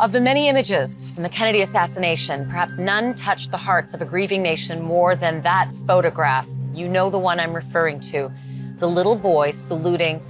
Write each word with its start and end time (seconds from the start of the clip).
Of 0.00 0.12
the 0.12 0.20
many 0.20 0.48
images 0.48 1.04
from 1.12 1.24
the 1.24 1.28
Kennedy 1.28 1.60
assassination, 1.60 2.46
perhaps 2.46 2.78
none 2.78 3.14
touched 3.14 3.50
the 3.50 3.58
hearts 3.58 3.92
of 3.92 4.00
a 4.00 4.06
grieving 4.06 4.40
nation 4.40 4.80
more 4.80 5.14
than 5.14 5.42
that 5.42 5.70
photograph. 5.86 6.46
You 6.72 6.88
know 6.88 7.10
the 7.10 7.18
one 7.18 7.38
I'm 7.38 7.52
referring 7.52 8.00
to. 8.12 8.32
The 8.78 8.88
little 8.88 9.14
boy 9.14 9.50
saluting 9.50 10.22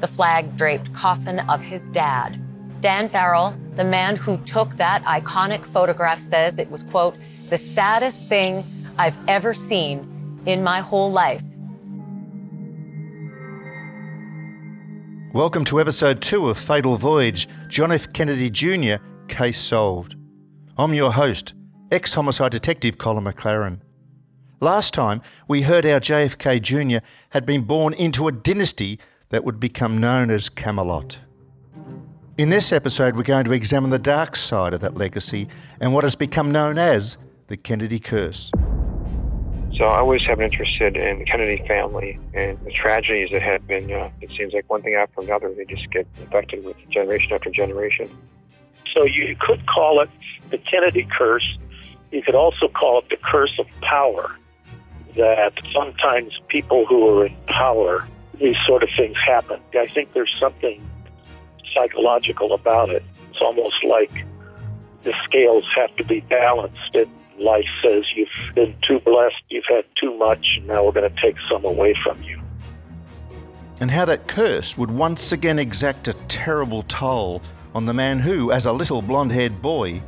the 0.00 0.08
flag 0.08 0.56
draped 0.56 0.92
coffin 0.94 1.38
of 1.48 1.60
his 1.60 1.86
dad. 1.90 2.40
Dan 2.80 3.08
Farrell, 3.08 3.54
the 3.76 3.84
man 3.84 4.16
who 4.16 4.36
took 4.38 4.76
that 4.78 5.04
iconic 5.04 5.64
photograph, 5.66 6.18
says 6.18 6.58
it 6.58 6.68
was, 6.68 6.82
quote, 6.82 7.14
the 7.50 7.58
saddest 7.58 8.26
thing 8.26 8.64
I've 8.98 9.16
ever 9.28 9.54
seen 9.54 10.42
in 10.44 10.64
my 10.64 10.80
whole 10.80 11.12
life. 11.12 11.44
Welcome 15.34 15.64
to 15.64 15.80
episode 15.80 16.22
two 16.22 16.48
of 16.48 16.56
Fatal 16.56 16.96
Voyage 16.96 17.48
John 17.66 17.90
F. 17.90 18.12
Kennedy 18.12 18.48
Jr. 18.50 19.02
Case 19.26 19.60
Solved. 19.60 20.14
I'm 20.78 20.94
your 20.94 21.10
host, 21.10 21.54
ex 21.90 22.14
homicide 22.14 22.52
detective 22.52 22.98
Colin 22.98 23.24
McLaren. 23.24 23.80
Last 24.60 24.94
time, 24.94 25.20
we 25.48 25.60
heard 25.60 25.84
our 25.86 25.98
JFK 25.98 26.62
Jr. 26.62 27.04
had 27.30 27.44
been 27.44 27.62
born 27.62 27.94
into 27.94 28.28
a 28.28 28.32
dynasty 28.32 29.00
that 29.30 29.42
would 29.42 29.58
become 29.58 29.98
known 29.98 30.30
as 30.30 30.48
Camelot. 30.48 31.18
In 32.38 32.50
this 32.50 32.70
episode, 32.70 33.16
we're 33.16 33.24
going 33.24 33.44
to 33.46 33.52
examine 33.52 33.90
the 33.90 33.98
dark 33.98 34.36
side 34.36 34.72
of 34.72 34.82
that 34.82 34.94
legacy 34.94 35.48
and 35.80 35.92
what 35.92 36.04
has 36.04 36.14
become 36.14 36.52
known 36.52 36.78
as 36.78 37.18
the 37.48 37.56
Kennedy 37.56 37.98
Curse. 37.98 38.52
So 39.76 39.86
I 39.86 39.98
always 39.98 40.22
have 40.28 40.38
been 40.38 40.52
interested 40.52 40.96
in 40.96 41.18
the 41.18 41.24
Kennedy 41.24 41.62
family 41.66 42.18
and 42.32 42.58
the 42.64 42.70
tragedies 42.70 43.30
that 43.32 43.42
have 43.42 43.66
been, 43.66 43.90
uh, 43.90 44.08
it 44.20 44.30
seems 44.38 44.52
like 44.52 44.70
one 44.70 44.82
thing 44.82 44.94
after 44.94 45.20
another, 45.20 45.52
they 45.52 45.64
just 45.64 45.90
get 45.90 46.06
infected 46.20 46.64
with 46.64 46.76
generation 46.90 47.32
after 47.32 47.50
generation. 47.50 48.08
So 48.94 49.04
you 49.04 49.36
could 49.40 49.66
call 49.66 50.00
it 50.00 50.10
the 50.50 50.58
Kennedy 50.58 51.08
curse. 51.10 51.58
You 52.12 52.22
could 52.22 52.36
also 52.36 52.68
call 52.68 53.00
it 53.00 53.08
the 53.10 53.16
curse 53.16 53.58
of 53.58 53.66
power, 53.80 54.36
that 55.16 55.52
sometimes 55.72 56.38
people 56.46 56.86
who 56.86 57.08
are 57.08 57.26
in 57.26 57.36
power, 57.46 58.06
these 58.38 58.56
sort 58.66 58.84
of 58.84 58.88
things 58.96 59.16
happen. 59.26 59.60
I 59.74 59.88
think 59.88 60.12
there's 60.12 60.34
something 60.38 60.88
psychological 61.74 62.52
about 62.52 62.90
it. 62.90 63.02
It's 63.30 63.40
almost 63.40 63.82
like 63.84 64.24
the 65.02 65.14
scales 65.24 65.64
have 65.74 65.94
to 65.96 66.04
be 66.04 66.20
balanced. 66.20 66.94
It 66.94 67.08
life 67.38 67.66
says 67.82 68.04
you've 68.14 68.54
been 68.54 68.76
too 68.86 69.00
blessed, 69.00 69.42
you've 69.48 69.64
had 69.68 69.84
too 70.00 70.16
much, 70.16 70.44
and 70.56 70.66
now 70.66 70.84
we're 70.84 70.92
going 70.92 71.10
to 71.12 71.20
take 71.20 71.36
some 71.50 71.64
away 71.64 71.94
from 72.02 72.22
you. 72.22 72.40
And 73.80 73.90
how 73.90 74.04
that 74.04 74.28
curse 74.28 74.78
would 74.78 74.90
once 74.90 75.32
again 75.32 75.58
exact 75.58 76.08
a 76.08 76.14
terrible 76.28 76.82
toll 76.84 77.42
on 77.74 77.86
the 77.86 77.94
man 77.94 78.20
who, 78.20 78.52
as 78.52 78.66
a 78.66 78.72
little 78.72 79.02
blonde 79.02 79.32
haired 79.32 79.60
boy, 79.60 80.00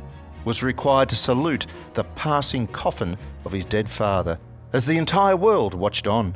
was 0.45 0.63
required 0.63 1.09
to 1.09 1.15
salute 1.15 1.67
the 1.93 2.05
passing 2.15 2.67
coffin 2.67 3.17
of 3.43 3.51
his 3.51 3.65
dead 3.65 3.89
father 3.89 4.39
as 4.71 4.85
the 4.85 4.97
entire 4.97 5.35
world 5.35 5.73
watched 5.73 6.07
on. 6.07 6.35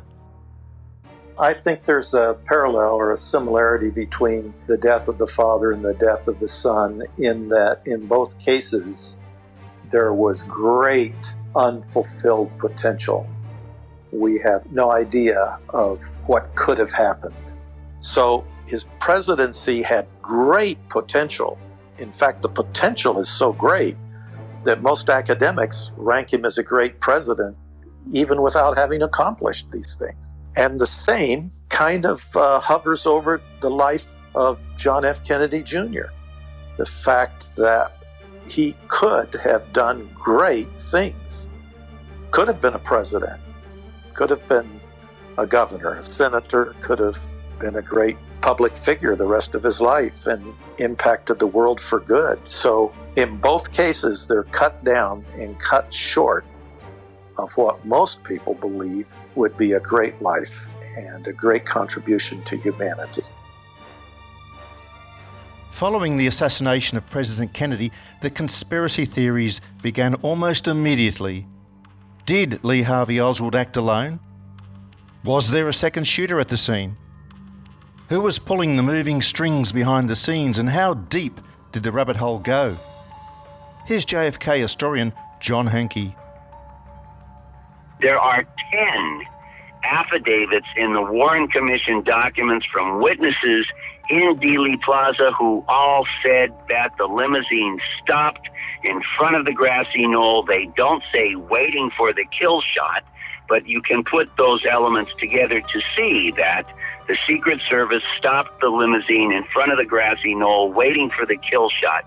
I 1.38 1.54
think 1.54 1.84
there's 1.84 2.12
a 2.12 2.38
parallel 2.44 2.94
or 2.94 3.12
a 3.12 3.16
similarity 3.16 3.88
between 3.88 4.52
the 4.66 4.76
death 4.76 5.08
of 5.08 5.16
the 5.16 5.26
father 5.26 5.72
and 5.72 5.82
the 5.82 5.94
death 5.94 6.28
of 6.28 6.38
the 6.38 6.48
son, 6.48 7.02
in 7.16 7.48
that 7.48 7.80
in 7.86 8.06
both 8.06 8.38
cases, 8.38 9.16
there 9.92 10.12
was 10.12 10.42
great 10.44 11.34
unfulfilled 11.54 12.50
potential. 12.58 13.28
We 14.10 14.38
have 14.40 14.70
no 14.72 14.90
idea 14.90 15.58
of 15.68 16.02
what 16.26 16.54
could 16.56 16.78
have 16.78 16.90
happened. 16.90 17.34
So 18.00 18.44
his 18.66 18.86
presidency 18.98 19.82
had 19.82 20.08
great 20.20 20.78
potential. 20.88 21.58
In 21.98 22.12
fact, 22.12 22.42
the 22.42 22.48
potential 22.48 23.18
is 23.20 23.28
so 23.28 23.52
great 23.52 23.96
that 24.64 24.82
most 24.82 25.08
academics 25.08 25.92
rank 25.96 26.32
him 26.32 26.44
as 26.44 26.58
a 26.58 26.62
great 26.62 27.00
president, 27.00 27.56
even 28.12 28.42
without 28.42 28.76
having 28.76 29.02
accomplished 29.02 29.70
these 29.70 29.94
things. 29.96 30.16
And 30.56 30.80
the 30.80 30.86
same 30.86 31.52
kind 31.68 32.04
of 32.04 32.36
uh, 32.36 32.60
hovers 32.60 33.06
over 33.06 33.40
the 33.60 33.70
life 33.70 34.06
of 34.34 34.58
John 34.76 35.04
F. 35.04 35.24
Kennedy 35.24 35.62
Jr. 35.62 36.08
The 36.76 36.86
fact 36.86 37.56
that 37.56 37.92
he 38.48 38.74
could 39.02 39.34
have 39.34 39.72
done 39.72 40.08
great 40.14 40.68
things. 40.78 41.48
Could 42.30 42.46
have 42.46 42.60
been 42.60 42.74
a 42.74 42.78
president, 42.78 43.40
could 44.14 44.30
have 44.30 44.46
been 44.48 44.80
a 45.38 45.44
governor, 45.44 45.96
a 45.96 46.02
senator, 46.04 46.76
could 46.82 47.00
have 47.00 47.20
been 47.58 47.74
a 47.74 47.82
great 47.82 48.16
public 48.42 48.76
figure 48.76 49.16
the 49.16 49.26
rest 49.26 49.56
of 49.56 49.64
his 49.64 49.80
life 49.80 50.28
and 50.28 50.54
impacted 50.78 51.40
the 51.40 51.48
world 51.48 51.80
for 51.80 51.98
good. 51.98 52.38
So, 52.46 52.94
in 53.16 53.38
both 53.38 53.72
cases, 53.72 54.28
they're 54.28 54.44
cut 54.44 54.84
down 54.84 55.24
and 55.36 55.58
cut 55.58 55.92
short 55.92 56.44
of 57.38 57.52
what 57.56 57.84
most 57.84 58.22
people 58.22 58.54
believe 58.54 59.16
would 59.34 59.56
be 59.56 59.72
a 59.72 59.80
great 59.80 60.22
life 60.22 60.68
and 60.96 61.26
a 61.26 61.32
great 61.32 61.66
contribution 61.66 62.40
to 62.44 62.56
humanity. 62.56 63.24
Following 65.72 66.18
the 66.18 66.26
assassination 66.26 66.98
of 66.98 67.08
President 67.08 67.54
Kennedy, 67.54 67.90
the 68.20 68.28
conspiracy 68.28 69.06
theories 69.06 69.62
began 69.80 70.14
almost 70.16 70.68
immediately. 70.68 71.46
Did 72.26 72.62
Lee 72.62 72.82
Harvey 72.82 73.18
Oswald 73.18 73.56
act 73.56 73.78
alone? 73.78 74.20
Was 75.24 75.50
there 75.50 75.70
a 75.70 75.74
second 75.74 76.04
shooter 76.04 76.38
at 76.38 76.50
the 76.50 76.58
scene? 76.58 76.94
Who 78.10 78.20
was 78.20 78.38
pulling 78.38 78.76
the 78.76 78.82
moving 78.82 79.22
strings 79.22 79.72
behind 79.72 80.10
the 80.10 80.14
scenes 80.14 80.58
and 80.58 80.68
how 80.68 80.92
deep 80.92 81.40
did 81.72 81.84
the 81.84 81.90
rabbit 81.90 82.16
hole 82.16 82.38
go? 82.38 82.76
Here's 83.86 84.04
JFK 84.04 84.60
historian 84.60 85.10
John 85.40 85.66
Hankey. 85.66 86.14
There 88.02 88.20
are 88.20 88.44
10 88.72 89.22
affidavits 89.84 90.68
in 90.76 90.92
the 90.92 91.02
Warren 91.02 91.48
Commission 91.48 92.02
documents 92.02 92.66
from 92.66 93.00
witnesses 93.00 93.66
in 94.12 94.36
Dealey 94.36 94.80
Plaza 94.82 95.32
who 95.32 95.64
all 95.68 96.06
said 96.22 96.52
that 96.68 96.92
the 96.98 97.06
limousine 97.06 97.80
stopped 97.98 98.50
in 98.84 99.00
front 99.16 99.36
of 99.36 99.46
the 99.46 99.52
grassy 99.52 100.06
knoll. 100.06 100.42
They 100.42 100.66
don't 100.76 101.02
say 101.10 101.34
waiting 101.34 101.90
for 101.96 102.12
the 102.12 102.26
kill 102.26 102.60
shot, 102.60 103.04
but 103.48 103.66
you 103.66 103.80
can 103.80 104.04
put 104.04 104.36
those 104.36 104.66
elements 104.66 105.14
together 105.14 105.62
to 105.62 105.80
see 105.96 106.30
that 106.36 106.66
the 107.08 107.16
Secret 107.26 107.62
Service 107.62 108.04
stopped 108.18 108.60
the 108.60 108.68
limousine 108.68 109.32
in 109.32 109.44
front 109.44 109.72
of 109.72 109.78
the 109.78 109.86
grassy 109.86 110.34
knoll 110.34 110.70
waiting 110.70 111.08
for 111.08 111.24
the 111.24 111.36
kill 111.36 111.70
shot. 111.70 112.04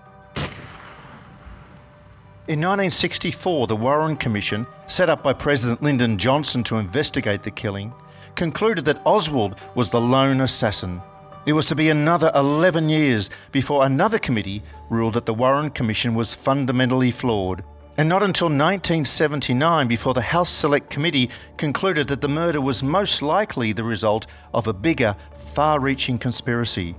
In 2.46 2.60
1964, 2.60 3.66
the 3.66 3.74
Warren 3.74 4.14
Commission, 4.14 4.64
set 4.86 5.10
up 5.10 5.24
by 5.24 5.32
President 5.32 5.82
Lyndon 5.82 6.18
Johnson 6.18 6.62
to 6.64 6.76
investigate 6.76 7.42
the 7.42 7.50
killing, 7.50 7.92
concluded 8.36 8.84
that 8.84 9.02
Oswald 9.04 9.56
was 9.74 9.90
the 9.90 10.00
lone 10.00 10.40
assassin. 10.40 11.02
It 11.46 11.52
was 11.52 11.66
to 11.66 11.76
be 11.76 11.90
another 11.90 12.32
11 12.34 12.88
years 12.88 13.30
before 13.52 13.86
another 13.86 14.18
committee 14.18 14.64
ruled 14.90 15.14
that 15.14 15.26
the 15.26 15.34
Warren 15.34 15.70
Commission 15.70 16.12
was 16.12 16.34
fundamentally 16.34 17.12
flawed. 17.12 17.62
And 17.96 18.08
not 18.08 18.24
until 18.24 18.46
1979 18.46 19.86
before 19.86 20.12
the 20.12 20.20
House 20.20 20.50
Select 20.50 20.90
Committee 20.90 21.30
concluded 21.56 22.08
that 22.08 22.20
the 22.20 22.28
murder 22.28 22.60
was 22.60 22.82
most 22.82 23.22
likely 23.22 23.72
the 23.72 23.84
result 23.84 24.26
of 24.52 24.66
a 24.66 24.72
bigger, 24.72 25.14
far 25.54 25.78
reaching 25.78 26.18
conspiracy. 26.18 26.96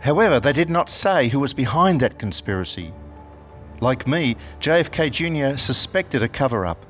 However, 0.00 0.38
they 0.38 0.52
did 0.52 0.70
not 0.70 0.88
say 0.88 1.28
who 1.28 1.40
was 1.40 1.52
behind 1.52 2.00
that 2.00 2.20
conspiracy. 2.20 2.94
Like 3.80 4.06
me, 4.06 4.36
JFK 4.60 5.10
Jr. 5.10 5.58
suspected 5.58 6.22
a 6.22 6.28
cover 6.28 6.64
up. 6.64 6.86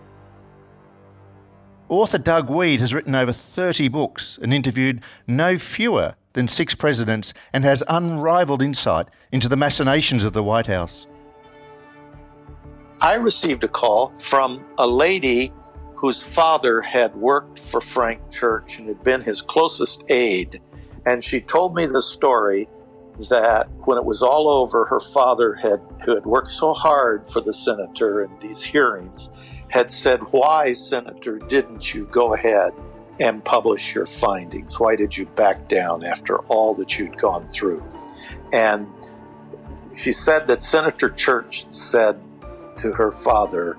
Author 1.88 2.19
Doug 2.19 2.50
Wead 2.50 2.81
has 2.81 2.92
written 2.92 3.15
over 3.15 3.32
30 3.32 3.88
books 3.88 4.38
and 4.42 4.53
interviewed 4.53 5.00
no 5.27 5.56
fewer 5.59 6.15
than 6.32 6.48
six 6.48 6.74
presidents 6.74 7.32
and 7.52 7.64
has 7.64 7.82
unrivaled 7.88 8.62
insight 8.62 9.09
into 9.32 9.48
the 9.48 9.56
machinations 9.56 10.24
of 10.24 10.32
the 10.32 10.42
White 10.42 10.66
House. 10.66 11.06
I 13.00 13.15
received 13.15 13.65
a 13.65 13.68
call 13.68 14.12
from 14.18 14.65
a 14.78 14.86
lady 14.86 15.53
whose 15.94 16.22
father 16.22 16.80
had 16.80 17.15
worked 17.15 17.59
for 17.59 17.80
Frank 17.80 18.30
Church 18.30 18.78
and 18.78 18.88
had 18.88 19.03
been 19.03 19.22
his 19.22 19.42
closest 19.42 20.03
aide. 20.09 20.60
And 21.06 21.22
she 21.22 21.41
told 21.41 21.74
me 21.74 21.86
the 21.86 22.03
story 22.03 22.68
that 23.28 23.68
when 23.84 23.98
it 23.98 24.04
was 24.04 24.22
all 24.22 24.48
over, 24.48 24.84
her 24.86 25.00
father 25.00 25.54
had, 25.54 25.80
who 26.04 26.15
had 26.15 26.24
worked 26.24 26.48
so 26.48 26.72
hard 26.72 27.28
for 27.28 27.41
the 27.41 27.53
senator 27.53 28.22
in 28.22 28.30
these 28.41 28.62
hearings, 28.62 29.30
had 29.68 29.91
said, 29.91 30.21
Why, 30.30 30.72
Senator, 30.72 31.38
didn't 31.38 31.94
you 31.94 32.06
go 32.06 32.34
ahead 32.34 32.72
and 33.20 33.44
publish 33.44 33.94
your 33.94 34.06
findings? 34.06 34.80
Why 34.80 34.96
did 34.96 35.16
you 35.16 35.26
back 35.26 35.68
down 35.68 36.04
after 36.04 36.38
all 36.46 36.74
that 36.74 36.98
you'd 36.98 37.18
gone 37.18 37.48
through? 37.48 37.84
And 38.52 38.86
she 39.94 40.12
said 40.12 40.46
that 40.48 40.60
Senator 40.60 41.10
Church 41.10 41.70
said 41.70 42.20
to 42.78 42.92
her 42.92 43.12
father, 43.12 43.76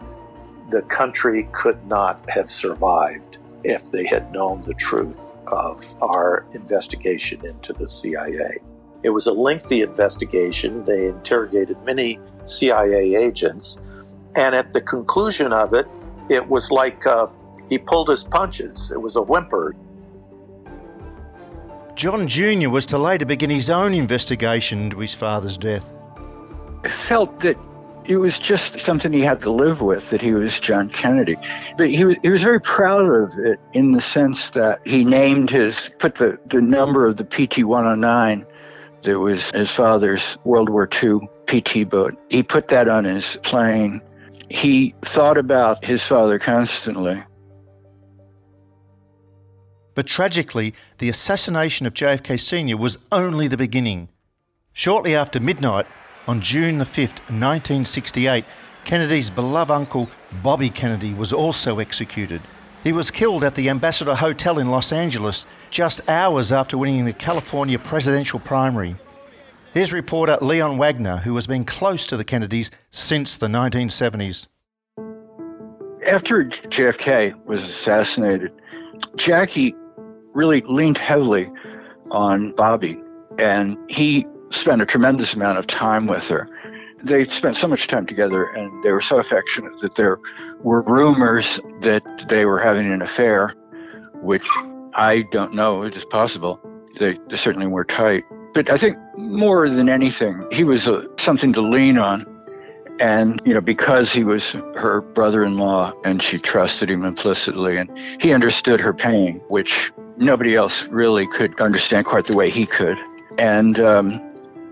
the 0.69 0.83
country 0.83 1.49
could 1.51 1.85
not 1.87 2.23
have 2.29 2.49
survived 2.49 3.39
if 3.63 3.91
they 3.91 4.05
had 4.05 4.31
known 4.31 4.61
the 4.61 4.73
truth 4.75 5.37
of 5.47 5.95
our 6.01 6.45
investigation 6.53 7.45
into 7.45 7.73
the 7.73 7.87
CIA. 7.87 8.57
It 9.03 9.09
was 9.09 9.27
a 9.27 9.33
lengthy 9.33 9.81
investigation. 9.81 10.83
They 10.85 11.07
interrogated 11.07 11.77
many 11.83 12.19
CIA 12.45 13.15
agents. 13.15 13.77
And 14.35 14.55
at 14.55 14.73
the 14.73 14.81
conclusion 14.81 15.51
of 15.51 15.73
it, 15.73 15.87
it 16.29 16.47
was 16.47 16.71
like 16.71 17.05
uh, 17.05 17.27
he 17.71 17.77
pulled 17.77 18.09
his 18.09 18.25
punches. 18.25 18.91
It 18.91 19.01
was 19.01 19.15
a 19.15 19.21
whimper. 19.21 19.73
John 21.95 22.27
Jr. 22.27 22.69
was 22.69 22.85
to 22.87 22.97
later 22.97 23.25
begin 23.25 23.49
his 23.49 23.69
own 23.69 23.93
investigation 23.93 24.81
into 24.81 24.99
his 24.99 25.13
father's 25.13 25.57
death. 25.57 25.89
I 26.83 26.89
felt 26.89 27.39
that 27.39 27.57
it 28.03 28.17
was 28.17 28.37
just 28.39 28.81
something 28.81 29.13
he 29.13 29.21
had 29.21 29.41
to 29.43 29.51
live 29.51 29.79
with 29.79 30.09
that 30.09 30.21
he 30.21 30.33
was 30.33 30.59
John 30.59 30.89
Kennedy. 30.89 31.37
But 31.77 31.91
he 31.91 32.03
was 32.03 32.17
he 32.21 32.29
was 32.29 32.43
very 32.43 32.59
proud 32.59 33.05
of 33.05 33.39
it 33.39 33.57
in 33.71 33.93
the 33.93 34.01
sense 34.01 34.49
that 34.49 34.81
he 34.85 35.05
named 35.05 35.49
his 35.49 35.91
put 35.99 36.15
the, 36.15 36.37
the 36.47 36.59
number 36.59 37.05
of 37.05 37.15
the 37.15 37.23
PT 37.23 37.63
109 37.63 38.45
that 39.03 39.19
was 39.19 39.49
his 39.51 39.71
father's 39.71 40.37
World 40.43 40.67
War 40.67 40.89
II 41.01 41.19
PT 41.47 41.89
boat. 41.89 42.17
He 42.29 42.43
put 42.43 42.67
that 42.67 42.89
on 42.89 43.05
his 43.05 43.37
plane. 43.43 44.01
He 44.49 44.93
thought 45.05 45.37
about 45.37 45.85
his 45.85 46.05
father 46.05 46.37
constantly. 46.37 47.23
But 50.01 50.07
tragically, 50.07 50.73
the 50.97 51.09
assassination 51.09 51.85
of 51.85 51.93
JFK 51.93 52.41
Sr. 52.41 52.75
was 52.75 52.97
only 53.11 53.47
the 53.47 53.55
beginning. 53.55 54.09
Shortly 54.73 55.13
after 55.13 55.39
midnight, 55.39 55.85
on 56.27 56.41
June 56.41 56.79
the 56.79 56.85
5th, 56.85 57.19
1968, 57.29 58.43
Kennedy's 58.83 59.29
beloved 59.29 59.69
uncle 59.69 60.09
Bobby 60.41 60.71
Kennedy 60.71 61.13
was 61.13 61.31
also 61.31 61.77
executed. 61.77 62.41
He 62.83 62.91
was 62.91 63.11
killed 63.11 63.43
at 63.43 63.53
the 63.53 63.69
Ambassador 63.69 64.15
Hotel 64.15 64.57
in 64.57 64.71
Los 64.71 64.91
Angeles 64.91 65.45
just 65.69 66.01
hours 66.09 66.51
after 66.51 66.79
winning 66.79 67.05
the 67.05 67.13
California 67.13 67.77
presidential 67.77 68.39
primary. 68.39 68.95
Here's 69.71 69.93
reporter 69.93 70.39
Leon 70.41 70.79
Wagner, 70.79 71.17
who 71.17 71.35
has 71.35 71.45
been 71.45 71.63
close 71.63 72.07
to 72.07 72.17
the 72.17 72.25
Kennedys 72.25 72.71
since 72.89 73.37
the 73.37 73.45
1970s. 73.45 74.47
After 76.07 76.45
JFK 76.45 77.45
was 77.45 77.61
assassinated, 77.61 78.51
Jackie 79.15 79.75
really 80.33 80.61
leaned 80.67 80.97
heavily 80.97 81.49
on 82.11 82.53
Bobby, 82.55 82.99
and 83.37 83.77
he 83.89 84.25
spent 84.51 84.81
a 84.81 84.85
tremendous 84.85 85.33
amount 85.33 85.57
of 85.57 85.67
time 85.67 86.07
with 86.07 86.27
her. 86.27 86.47
They 87.03 87.25
spent 87.25 87.57
so 87.57 87.67
much 87.67 87.87
time 87.87 88.05
together 88.05 88.45
and 88.45 88.83
they 88.83 88.91
were 88.91 89.01
so 89.01 89.17
affectionate 89.17 89.79
that 89.81 89.95
there 89.95 90.19
were 90.59 90.81
rumors 90.83 91.59
that 91.81 92.03
they 92.29 92.45
were 92.45 92.59
having 92.59 92.91
an 92.91 93.01
affair, 93.01 93.55
which 94.21 94.45
I 94.93 95.23
don't 95.31 95.55
know. 95.55 95.81
It 95.81 95.95
is 95.95 96.05
possible. 96.05 96.59
They, 96.99 97.17
they 97.29 97.37
certainly 97.37 97.67
were 97.67 97.85
tight. 97.85 98.23
But 98.53 98.69
I 98.69 98.77
think 98.77 98.97
more 99.17 99.69
than 99.69 99.89
anything, 99.89 100.45
he 100.51 100.63
was 100.63 100.87
a, 100.87 101.07
something 101.17 101.53
to 101.53 101.61
lean 101.61 101.97
on. 101.97 102.27
And, 102.99 103.41
you 103.45 103.53
know, 103.55 103.61
because 103.61 104.13
he 104.13 104.23
was 104.23 104.51
her 104.75 105.01
brother 105.01 105.43
in 105.43 105.57
law 105.57 105.93
and 106.03 106.21
she 106.21 106.37
trusted 106.37 106.87
him 106.87 107.03
implicitly 107.03 107.77
and 107.77 107.89
he 108.21 108.31
understood 108.31 108.79
her 108.79 108.93
pain, 108.93 109.41
which 109.47 109.91
nobody 110.17 110.55
else 110.55 110.87
really 110.87 111.27
could 111.27 111.59
understand 111.59 112.05
quite 112.05 112.25
the 112.25 112.35
way 112.35 112.49
he 112.49 112.65
could. 112.65 112.97
And 113.37 113.79
um, 113.79 114.21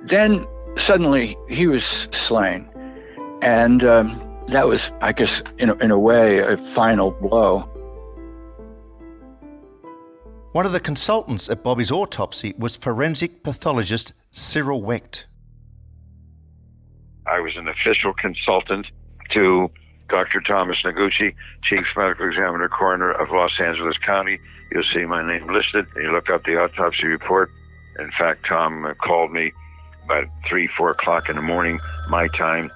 then 0.04 0.46
suddenly 0.76 1.38
he 1.50 1.68
was 1.68 1.84
slain. 1.84 2.68
And 3.42 3.84
um, 3.84 4.46
that 4.50 4.68
was, 4.68 4.92
I 5.02 5.14
guess, 5.14 5.42
in 5.58 5.70
a, 5.70 5.76
in 5.76 5.92
a 5.92 6.00
way, 6.00 6.40
a 6.40 6.58
final 6.58 7.12
blow. 7.12 7.70
One 10.52 10.66
of 10.66 10.72
the 10.72 10.80
consultants 10.80 11.48
at 11.50 11.64
Bobby's 11.64 11.92
autopsy 11.92 12.56
was 12.58 12.76
forensic 12.76 13.44
pathologist 13.44 14.14
Cyril 14.32 14.82
Wecht. 14.82 15.28
I 17.28 17.40
was 17.40 17.56
an 17.56 17.68
official 17.68 18.14
consultant 18.14 18.88
to 19.30 19.70
Dr. 20.10 20.42
Thomas 20.42 20.82
Noguchi, 20.82 21.36
Chief 21.62 21.86
Medical 21.96 22.28
Examiner 22.28 22.68
Coroner 22.68 23.12
of 23.12 23.30
Los 23.30 23.60
Angeles 23.60 24.00
County. 24.00 24.40
You'll 24.72 24.84
see 24.84 25.06
my 25.06 25.26
name 25.26 25.48
listed. 25.52 25.88
You 25.96 26.12
look 26.12 26.30
up 26.30 26.44
the 26.46 26.58
autopsy 26.58 27.08
report. 27.08 27.52
In 27.98 28.12
fact, 28.12 28.46
Tom 28.46 28.94
called 29.02 29.32
me 29.32 29.52
about 30.06 30.26
three, 30.48 30.68
four 30.78 30.92
o'clock 30.92 31.30
in 31.30 31.36
the 31.36 31.42
morning, 31.42 31.80
my 32.10 32.28
time. 32.30 32.72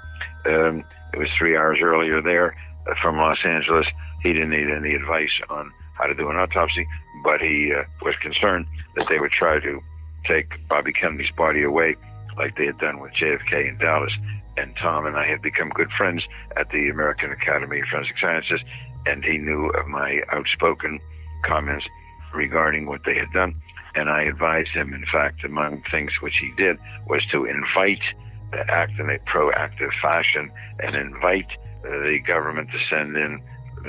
Um, 0.45 0.83
it 1.13 1.19
was 1.19 1.29
three 1.37 1.55
hours 1.55 1.79
earlier 1.81 2.21
there 2.21 2.55
uh, 2.89 2.95
from 3.01 3.17
Los 3.17 3.45
Angeles. 3.45 3.87
He 4.21 4.33
didn't 4.33 4.49
need 4.49 4.69
any 4.69 4.93
advice 4.93 5.39
on 5.49 5.71
how 5.93 6.05
to 6.05 6.15
do 6.15 6.29
an 6.29 6.35
autopsy, 6.35 6.87
but 7.23 7.39
he 7.39 7.71
uh, 7.73 7.83
was 8.01 8.15
concerned 8.21 8.65
that 8.95 9.07
they 9.09 9.19
would 9.19 9.31
try 9.31 9.59
to 9.59 9.81
take 10.25 10.67
Bobby 10.67 10.93
Kennedy's 10.93 11.31
body 11.31 11.63
away 11.63 11.95
like 12.37 12.57
they 12.57 12.65
had 12.65 12.79
done 12.79 12.99
with 12.99 13.13
JFK 13.13 13.69
in 13.69 13.77
Dallas. 13.77 14.17
And 14.57 14.75
Tom 14.75 15.05
and 15.05 15.17
I 15.17 15.27
had 15.27 15.41
become 15.41 15.69
good 15.69 15.91
friends 15.91 16.27
at 16.57 16.69
the 16.69 16.89
American 16.89 17.31
Academy 17.31 17.79
of 17.79 17.87
Forensic 17.87 18.17
Sciences, 18.19 18.61
and 19.05 19.23
he 19.23 19.37
knew 19.37 19.69
of 19.69 19.87
my 19.87 20.21
outspoken 20.31 20.99
comments 21.43 21.87
regarding 22.33 22.85
what 22.85 23.01
they 23.05 23.15
had 23.15 23.31
done. 23.31 23.55
And 23.95 24.09
I 24.09 24.23
advised 24.23 24.71
him, 24.71 24.93
in 24.93 25.05
fact, 25.05 25.43
among 25.43 25.83
things 25.91 26.13
which 26.19 26.37
he 26.37 26.51
did 26.57 26.77
was 27.07 27.25
to 27.27 27.45
invite, 27.45 28.01
uh, 28.53 28.63
act 28.67 28.99
in 28.99 29.09
a 29.09 29.19
proactive 29.19 29.93
fashion, 30.01 30.51
and 30.79 30.95
invite 30.95 31.51
the 31.83 32.19
government 32.25 32.71
to 32.71 32.79
send 32.89 33.15
in 33.15 33.41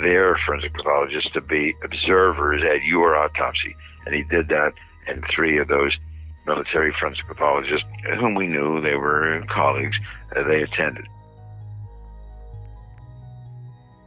their 0.02 0.36
forensic 0.44 0.74
pathologists 0.74 1.30
to 1.30 1.40
be 1.40 1.74
observers 1.82 2.62
at 2.62 2.82
your 2.82 3.16
autopsy. 3.16 3.74
And 4.04 4.14
he 4.14 4.24
did 4.24 4.48
that, 4.48 4.74
and 5.06 5.24
three 5.30 5.58
of 5.58 5.68
those 5.68 5.98
military 6.46 6.92
forensic 6.92 7.26
pathologists, 7.26 7.86
whom 8.18 8.34
we 8.34 8.46
knew, 8.46 8.80
they 8.80 8.96
were 8.96 9.42
colleagues, 9.48 9.98
they 10.34 10.62
attended. 10.62 11.06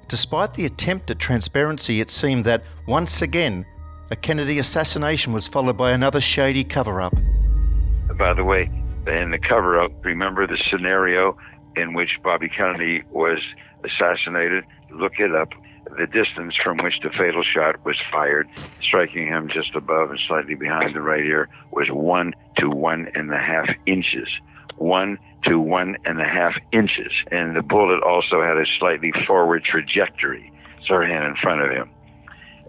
Despite 0.07 0.53
the 0.53 0.65
attempt 0.65 1.11
at 1.11 1.19
transparency, 1.19 1.99
it 1.99 2.09
seemed 2.09 2.45
that 2.45 2.63
once 2.87 3.21
again 3.21 3.65
a 4.09 4.15
Kennedy 4.15 4.57
assassination 4.57 5.33
was 5.33 5.47
followed 5.47 5.75
by 5.75 5.91
another 5.91 6.21
shady 6.21 6.63
cover 6.63 7.01
up. 7.01 7.13
By 8.17 8.33
the 8.33 8.45
way, 8.45 8.71
in 9.05 9.31
the 9.31 9.39
cover 9.39 9.79
up, 9.79 9.91
remember 10.05 10.47
the 10.47 10.57
scenario 10.57 11.37
in 11.75 11.93
which 11.93 12.21
Bobby 12.23 12.47
Kennedy 12.47 13.03
was 13.11 13.41
assassinated? 13.83 14.63
Look 14.91 15.19
it 15.19 15.35
up. 15.35 15.49
The 15.97 16.07
distance 16.07 16.55
from 16.55 16.77
which 16.77 17.01
the 17.01 17.09
fatal 17.09 17.43
shot 17.43 17.83
was 17.85 17.99
fired, 18.11 18.47
striking 18.81 19.27
him 19.27 19.49
just 19.49 19.75
above 19.75 20.09
and 20.09 20.19
slightly 20.19 20.55
behind 20.55 20.95
the 20.95 21.01
right 21.01 21.25
ear, 21.25 21.49
was 21.71 21.89
one 21.89 22.33
to 22.59 22.69
one 22.69 23.09
and 23.13 23.31
a 23.33 23.37
half 23.37 23.69
inches. 23.85 24.29
One 24.77 25.19
to 25.43 25.59
one 25.59 25.97
and 26.05 26.21
a 26.21 26.27
half 26.27 26.57
inches. 26.71 27.11
And 27.31 27.55
the 27.55 27.61
bullet 27.61 28.01
also 28.03 28.41
had 28.41 28.57
a 28.57 28.65
slightly 28.65 29.11
forward 29.25 29.63
trajectory, 29.63 30.51
of 30.81 31.23
in 31.23 31.35
front 31.35 31.61
of 31.61 31.71
him. 31.71 31.89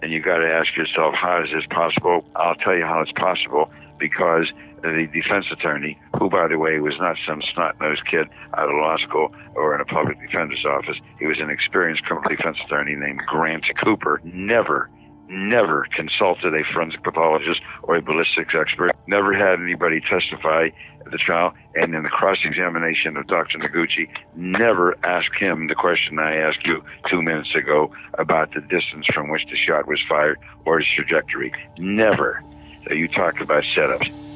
And 0.02 0.12
you 0.12 0.20
got 0.20 0.38
to 0.38 0.50
ask 0.50 0.76
yourself, 0.76 1.14
how 1.14 1.42
is 1.42 1.50
this 1.50 1.66
possible? 1.66 2.24
I'll 2.36 2.54
tell 2.54 2.76
you 2.76 2.84
how 2.84 3.00
it's 3.00 3.12
possible 3.12 3.70
because 3.98 4.52
the 4.82 5.08
defense 5.12 5.46
attorney, 5.50 5.98
who, 6.16 6.30
by 6.30 6.46
the 6.46 6.56
way, 6.56 6.78
was 6.78 6.98
not 6.98 7.16
some 7.26 7.42
snot 7.42 7.80
nosed 7.80 8.06
kid 8.06 8.28
out 8.56 8.68
of 8.68 8.76
law 8.76 8.96
school 8.96 9.34
or 9.56 9.74
in 9.74 9.80
a 9.80 9.84
public 9.84 10.20
defender's 10.20 10.64
office, 10.64 10.98
he 11.18 11.26
was 11.26 11.40
an 11.40 11.50
experienced 11.50 12.04
criminal 12.04 12.30
defense 12.30 12.58
attorney 12.64 12.94
named 12.94 13.20
Grant 13.26 13.68
Cooper, 13.76 14.20
never 14.22 14.88
never 15.28 15.86
consulted 15.94 16.54
a 16.54 16.64
forensic 16.64 17.02
pathologist 17.02 17.62
or 17.82 17.96
a 17.96 18.02
ballistics 18.02 18.54
expert, 18.54 18.92
never 19.08 19.32
had 19.32 19.60
anybody 19.60 20.00
testify 20.00 20.68
at 21.00 21.10
the 21.10 21.18
trial, 21.18 21.54
and 21.74 21.94
in 21.94 22.02
the 22.02 22.08
cross 22.08 22.44
examination 22.44 23.16
of 23.16 23.26
Dr. 23.26 23.58
Noguchi, 23.58 24.08
never 24.36 24.96
asked 25.04 25.34
him 25.34 25.66
the 25.66 25.74
question 25.74 26.18
I 26.18 26.36
asked 26.36 26.66
you 26.66 26.84
two 27.06 27.22
minutes 27.22 27.54
ago 27.54 27.90
about 28.14 28.52
the 28.54 28.60
distance 28.60 29.06
from 29.06 29.30
which 29.30 29.46
the 29.46 29.56
shot 29.56 29.88
was 29.88 30.00
fired 30.02 30.38
or 30.64 30.78
its 30.78 30.88
trajectory. 30.88 31.52
Never. 31.78 32.42
So 32.86 32.94
you 32.94 33.08
talk 33.08 33.40
about 33.40 33.64
setups. 33.64 34.27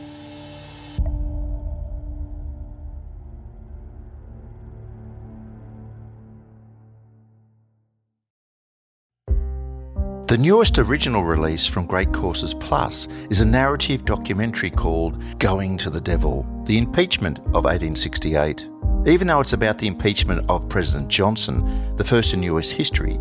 The 10.32 10.38
newest 10.38 10.78
original 10.78 11.24
release 11.24 11.66
from 11.66 11.84
Great 11.84 12.10
Courses 12.10 12.54
Plus 12.54 13.06
is 13.28 13.40
a 13.40 13.44
narrative 13.44 14.06
documentary 14.06 14.70
called 14.70 15.22
Going 15.38 15.76
to 15.76 15.90
the 15.90 16.00
Devil 16.00 16.46
The 16.64 16.78
Impeachment 16.78 17.38
of 17.48 17.66
1868. 17.66 18.66
Even 19.06 19.26
though 19.26 19.40
it's 19.40 19.52
about 19.52 19.76
the 19.76 19.86
impeachment 19.86 20.48
of 20.48 20.70
President 20.70 21.08
Johnson, 21.08 21.94
the 21.96 22.04
first 22.04 22.32
in 22.32 22.42
US 22.44 22.70
history, 22.70 23.20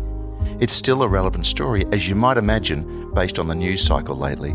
it's 0.58 0.72
still 0.72 1.02
a 1.02 1.06
relevant 1.06 1.44
story, 1.44 1.84
as 1.92 2.08
you 2.08 2.14
might 2.14 2.38
imagine, 2.38 3.12
based 3.12 3.38
on 3.38 3.46
the 3.46 3.54
news 3.54 3.84
cycle 3.84 4.16
lately. 4.16 4.52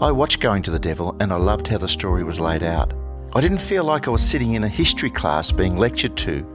I 0.00 0.12
watched 0.12 0.38
Going 0.38 0.62
to 0.62 0.70
the 0.70 0.78
Devil 0.78 1.16
and 1.18 1.32
I 1.32 1.36
loved 1.36 1.66
how 1.66 1.78
the 1.78 1.88
story 1.88 2.22
was 2.22 2.38
laid 2.38 2.62
out. 2.62 2.94
I 3.34 3.40
didn't 3.40 3.58
feel 3.58 3.82
like 3.82 4.06
I 4.06 4.12
was 4.12 4.22
sitting 4.22 4.54
in 4.54 4.62
a 4.62 4.68
history 4.68 5.10
class 5.10 5.50
being 5.50 5.76
lectured 5.76 6.16
to. 6.18 6.46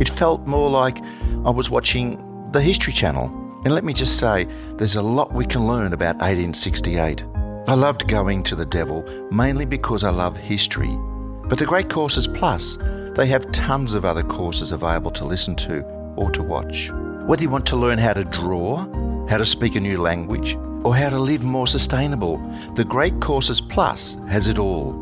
It 0.00 0.08
felt 0.08 0.48
more 0.48 0.68
like 0.68 0.98
I 1.44 1.50
was 1.50 1.70
watching 1.70 2.50
the 2.50 2.60
History 2.60 2.92
Channel. 2.92 3.47
And 3.64 3.74
let 3.74 3.84
me 3.84 3.92
just 3.92 4.18
say, 4.18 4.46
there's 4.76 4.96
a 4.96 5.02
lot 5.02 5.32
we 5.32 5.44
can 5.44 5.66
learn 5.66 5.92
about 5.92 6.16
1868. 6.16 7.24
I 7.66 7.74
loved 7.74 8.08
going 8.08 8.42
to 8.44 8.56
the 8.56 8.64
Devil 8.64 9.02
mainly 9.30 9.64
because 9.64 10.04
I 10.04 10.10
love 10.10 10.36
history. 10.36 10.96
But 11.48 11.58
the 11.58 11.66
Great 11.66 11.90
Courses 11.90 12.26
Plus, 12.26 12.78
they 13.14 13.26
have 13.26 13.50
tons 13.50 13.94
of 13.94 14.04
other 14.04 14.22
courses 14.22 14.72
available 14.72 15.10
to 15.10 15.24
listen 15.24 15.56
to 15.56 15.82
or 16.16 16.30
to 16.30 16.42
watch. 16.42 16.90
Whether 17.26 17.42
you 17.42 17.50
want 17.50 17.66
to 17.66 17.76
learn 17.76 17.98
how 17.98 18.12
to 18.12 18.24
draw, 18.24 18.86
how 19.26 19.38
to 19.38 19.44
speak 19.44 19.74
a 19.74 19.80
new 19.80 20.00
language, 20.00 20.56
or 20.84 20.94
how 20.94 21.10
to 21.10 21.18
live 21.18 21.42
more 21.42 21.66
sustainable, 21.66 22.38
the 22.74 22.84
Great 22.84 23.20
Courses 23.20 23.60
Plus 23.60 24.16
has 24.28 24.46
it 24.46 24.58
all. 24.58 24.92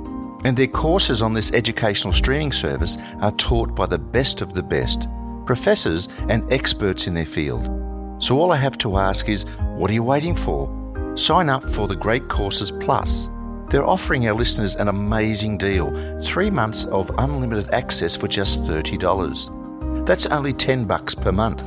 And 0.44 0.56
their 0.56 0.66
courses 0.66 1.20
on 1.20 1.34
this 1.34 1.52
educational 1.52 2.12
streaming 2.12 2.52
service 2.52 2.96
are 3.20 3.32
taught 3.32 3.74
by 3.74 3.86
the 3.86 3.98
best 3.98 4.40
of 4.40 4.54
the 4.54 4.62
best, 4.62 5.06
professors 5.44 6.08
and 6.28 6.50
experts 6.52 7.06
in 7.06 7.14
their 7.14 7.26
field. 7.26 7.85
So 8.18 8.38
all 8.38 8.52
I 8.52 8.56
have 8.56 8.78
to 8.78 8.96
ask 8.96 9.28
is, 9.28 9.44
what 9.76 9.90
are 9.90 9.94
you 9.94 10.02
waiting 10.02 10.34
for? 10.34 10.72
Sign 11.16 11.48
up 11.48 11.68
for 11.68 11.86
the 11.86 11.94
Great 11.96 12.28
Courses 12.28 12.72
Plus. 12.72 13.28
They're 13.68 13.86
offering 13.86 14.26
our 14.28 14.34
listeners 14.34 14.74
an 14.76 14.88
amazing 14.88 15.58
deal 15.58 15.92
three 16.22 16.50
months 16.50 16.84
of 16.86 17.10
unlimited 17.18 17.68
access 17.74 18.16
for 18.16 18.28
just 18.28 18.62
$30. 18.62 20.06
That's 20.06 20.26
only 20.26 20.52
10 20.52 20.84
bucks 20.84 21.14
per 21.14 21.32
month. 21.32 21.62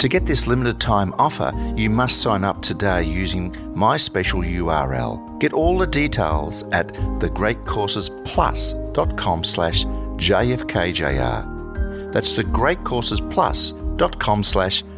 To 0.00 0.08
get 0.08 0.26
this 0.26 0.46
limited 0.46 0.80
time 0.80 1.12
offer, 1.18 1.52
you 1.76 1.90
must 1.90 2.22
sign 2.22 2.44
up 2.44 2.62
today 2.62 3.02
using 3.02 3.54
my 3.74 3.96
special 3.96 4.42
URL. 4.42 5.40
Get 5.40 5.52
all 5.52 5.76
the 5.76 5.86
details 5.86 6.62
at 6.72 6.86
thegreatcoursesplus.com 6.88 9.44
slash 9.44 9.84
JFKJR. 9.84 12.12
That's 12.12 12.34
thegreatcoursesplus.com 12.34 14.44
slash 14.44 14.82
JFKJR. 14.82 14.97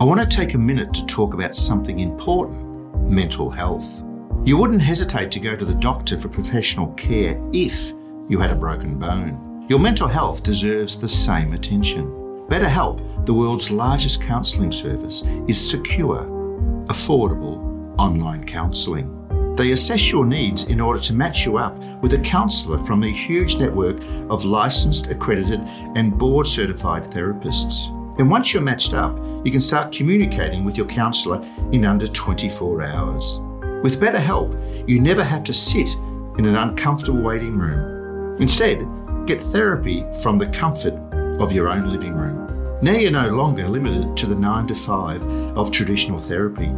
I 0.00 0.04
want 0.04 0.20
to 0.20 0.36
take 0.36 0.54
a 0.54 0.58
minute 0.58 0.94
to 0.94 1.04
talk 1.06 1.34
about 1.34 1.56
something 1.56 1.98
important 1.98 2.64
mental 3.10 3.50
health. 3.50 4.04
You 4.44 4.56
wouldn't 4.56 4.80
hesitate 4.80 5.32
to 5.32 5.40
go 5.40 5.56
to 5.56 5.64
the 5.64 5.74
doctor 5.74 6.16
for 6.16 6.28
professional 6.28 6.92
care 6.92 7.42
if 7.52 7.92
you 8.28 8.38
had 8.38 8.50
a 8.50 8.54
broken 8.54 9.00
bone. 9.00 9.66
Your 9.68 9.80
mental 9.80 10.06
health 10.06 10.44
deserves 10.44 10.96
the 10.96 11.08
same 11.08 11.52
attention. 11.52 12.06
BetterHelp, 12.48 13.26
the 13.26 13.34
world's 13.34 13.72
largest 13.72 14.22
counselling 14.22 14.70
service, 14.70 15.24
is 15.48 15.70
secure, 15.70 16.22
affordable 16.86 17.58
online 17.98 18.44
counselling. 18.44 19.17
They 19.58 19.72
assess 19.72 20.12
your 20.12 20.24
needs 20.24 20.68
in 20.68 20.80
order 20.80 21.00
to 21.00 21.12
match 21.12 21.44
you 21.44 21.58
up 21.58 21.76
with 22.00 22.12
a 22.12 22.20
counsellor 22.20 22.78
from 22.84 23.02
a 23.02 23.10
huge 23.10 23.56
network 23.56 24.00
of 24.30 24.44
licensed, 24.44 25.08
accredited, 25.08 25.58
and 25.96 26.16
board 26.16 26.46
certified 26.46 27.10
therapists. 27.10 27.88
And 28.20 28.30
once 28.30 28.54
you're 28.54 28.62
matched 28.62 28.94
up, 28.94 29.18
you 29.44 29.50
can 29.50 29.60
start 29.60 29.90
communicating 29.90 30.64
with 30.64 30.76
your 30.76 30.86
counsellor 30.86 31.44
in 31.72 31.84
under 31.84 32.06
24 32.06 32.84
hours. 32.84 33.40
With 33.82 34.00
BetterHelp, 34.00 34.88
you 34.88 35.00
never 35.00 35.24
have 35.24 35.42
to 35.42 35.52
sit 35.52 35.92
in 36.38 36.46
an 36.46 36.54
uncomfortable 36.54 37.20
waiting 37.20 37.58
room. 37.58 38.36
Instead, 38.40 38.86
get 39.26 39.40
therapy 39.40 40.04
from 40.22 40.38
the 40.38 40.46
comfort 40.46 40.94
of 41.42 41.52
your 41.52 41.68
own 41.68 41.90
living 41.90 42.14
room. 42.14 42.78
Now 42.80 42.92
you're 42.92 43.10
no 43.10 43.30
longer 43.30 43.66
limited 43.66 44.16
to 44.18 44.26
the 44.26 44.36
9 44.36 44.68
to 44.68 44.74
5 44.76 45.22
of 45.58 45.72
traditional 45.72 46.20
therapy. 46.20 46.70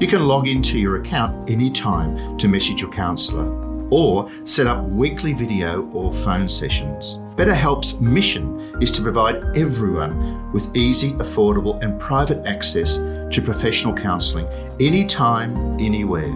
You 0.00 0.06
can 0.06 0.26
log 0.26 0.48
into 0.48 0.78
your 0.78 0.96
account 0.96 1.50
anytime 1.50 2.38
to 2.38 2.48
message 2.48 2.80
your 2.80 2.90
counsellor 2.90 3.46
or 3.90 4.30
set 4.44 4.66
up 4.66 4.82
weekly 4.84 5.34
video 5.34 5.86
or 5.90 6.10
phone 6.10 6.48
sessions. 6.48 7.18
BetterHelp's 7.36 8.00
mission 8.00 8.80
is 8.80 8.90
to 8.92 9.02
provide 9.02 9.36
everyone 9.58 10.50
with 10.52 10.74
easy, 10.74 11.12
affordable, 11.12 11.78
and 11.82 12.00
private 12.00 12.46
access 12.46 12.96
to 12.96 13.42
professional 13.44 13.92
counselling 13.92 14.46
anytime, 14.80 15.54
anywhere. 15.78 16.32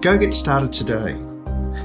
Go 0.00 0.16
get 0.16 0.32
started 0.32 0.72
today. 0.72 1.14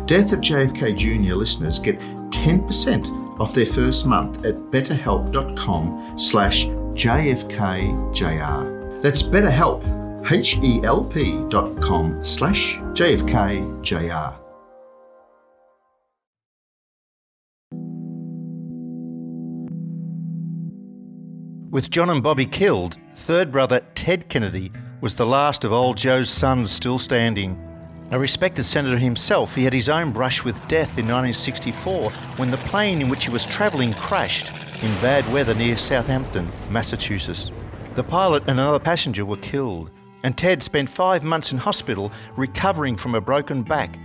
Death 0.05 0.33
of 0.33 0.41
JFK 0.41 0.95
Jr. 0.95 1.33
listeners 1.33 1.79
get 1.79 1.97
10% 2.29 3.39
off 3.39 3.55
their 3.55 3.65
first 3.65 4.05
month 4.05 4.45
at 4.45 4.53
betterhelp.com 4.69 6.19
slash 6.19 6.67
jfkjr. 6.93 7.41
That's 9.01 9.23
betterhelp, 9.23 10.02
H-E-L-P 10.29 11.45
dot 11.49 11.81
com 11.81 12.23
slash 12.23 12.77
jfkjr. 12.93 14.39
With 21.69 21.89
John 21.89 22.09
and 22.09 22.23
Bobby 22.23 22.45
killed, 22.45 22.97
third 23.15 23.51
brother 23.51 23.81
Ted 23.95 24.29
Kennedy 24.29 24.71
was 25.01 25.15
the 25.15 25.25
last 25.25 25.65
of 25.65 25.73
old 25.73 25.97
Joe's 25.97 26.29
sons 26.29 26.71
still 26.71 26.99
standing. 26.99 27.59
A 28.11 28.19
respected 28.19 28.63
senator 28.63 28.97
himself, 28.97 29.55
he 29.55 29.63
had 29.63 29.73
his 29.73 29.89
own 29.89 30.11
brush 30.11 30.43
with 30.43 30.55
death 30.67 30.97
in 30.97 31.07
1964 31.07 32.11
when 32.37 32.49
the 32.49 32.57
plane 32.57 33.01
in 33.01 33.09
which 33.09 33.25
he 33.25 33.31
was 33.31 33.45
travelling 33.45 33.93
crashed 33.95 34.47
in 34.83 35.01
bad 35.01 35.25
weather 35.33 35.55
near 35.55 35.75
Southampton, 35.75 36.49
Massachusetts. 36.69 37.51
The 37.95 38.03
pilot 38.03 38.43
and 38.43 38.59
another 38.59 38.79
passenger 38.79 39.25
were 39.25 39.37
killed, 39.37 39.91
and 40.23 40.37
Ted 40.37 40.63
spent 40.63 40.89
five 40.89 41.23
months 41.23 41.51
in 41.51 41.57
hospital 41.57 42.11
recovering 42.37 42.95
from 42.95 43.13
a 43.13 43.21
broken 43.21 43.61
back, 43.61 43.99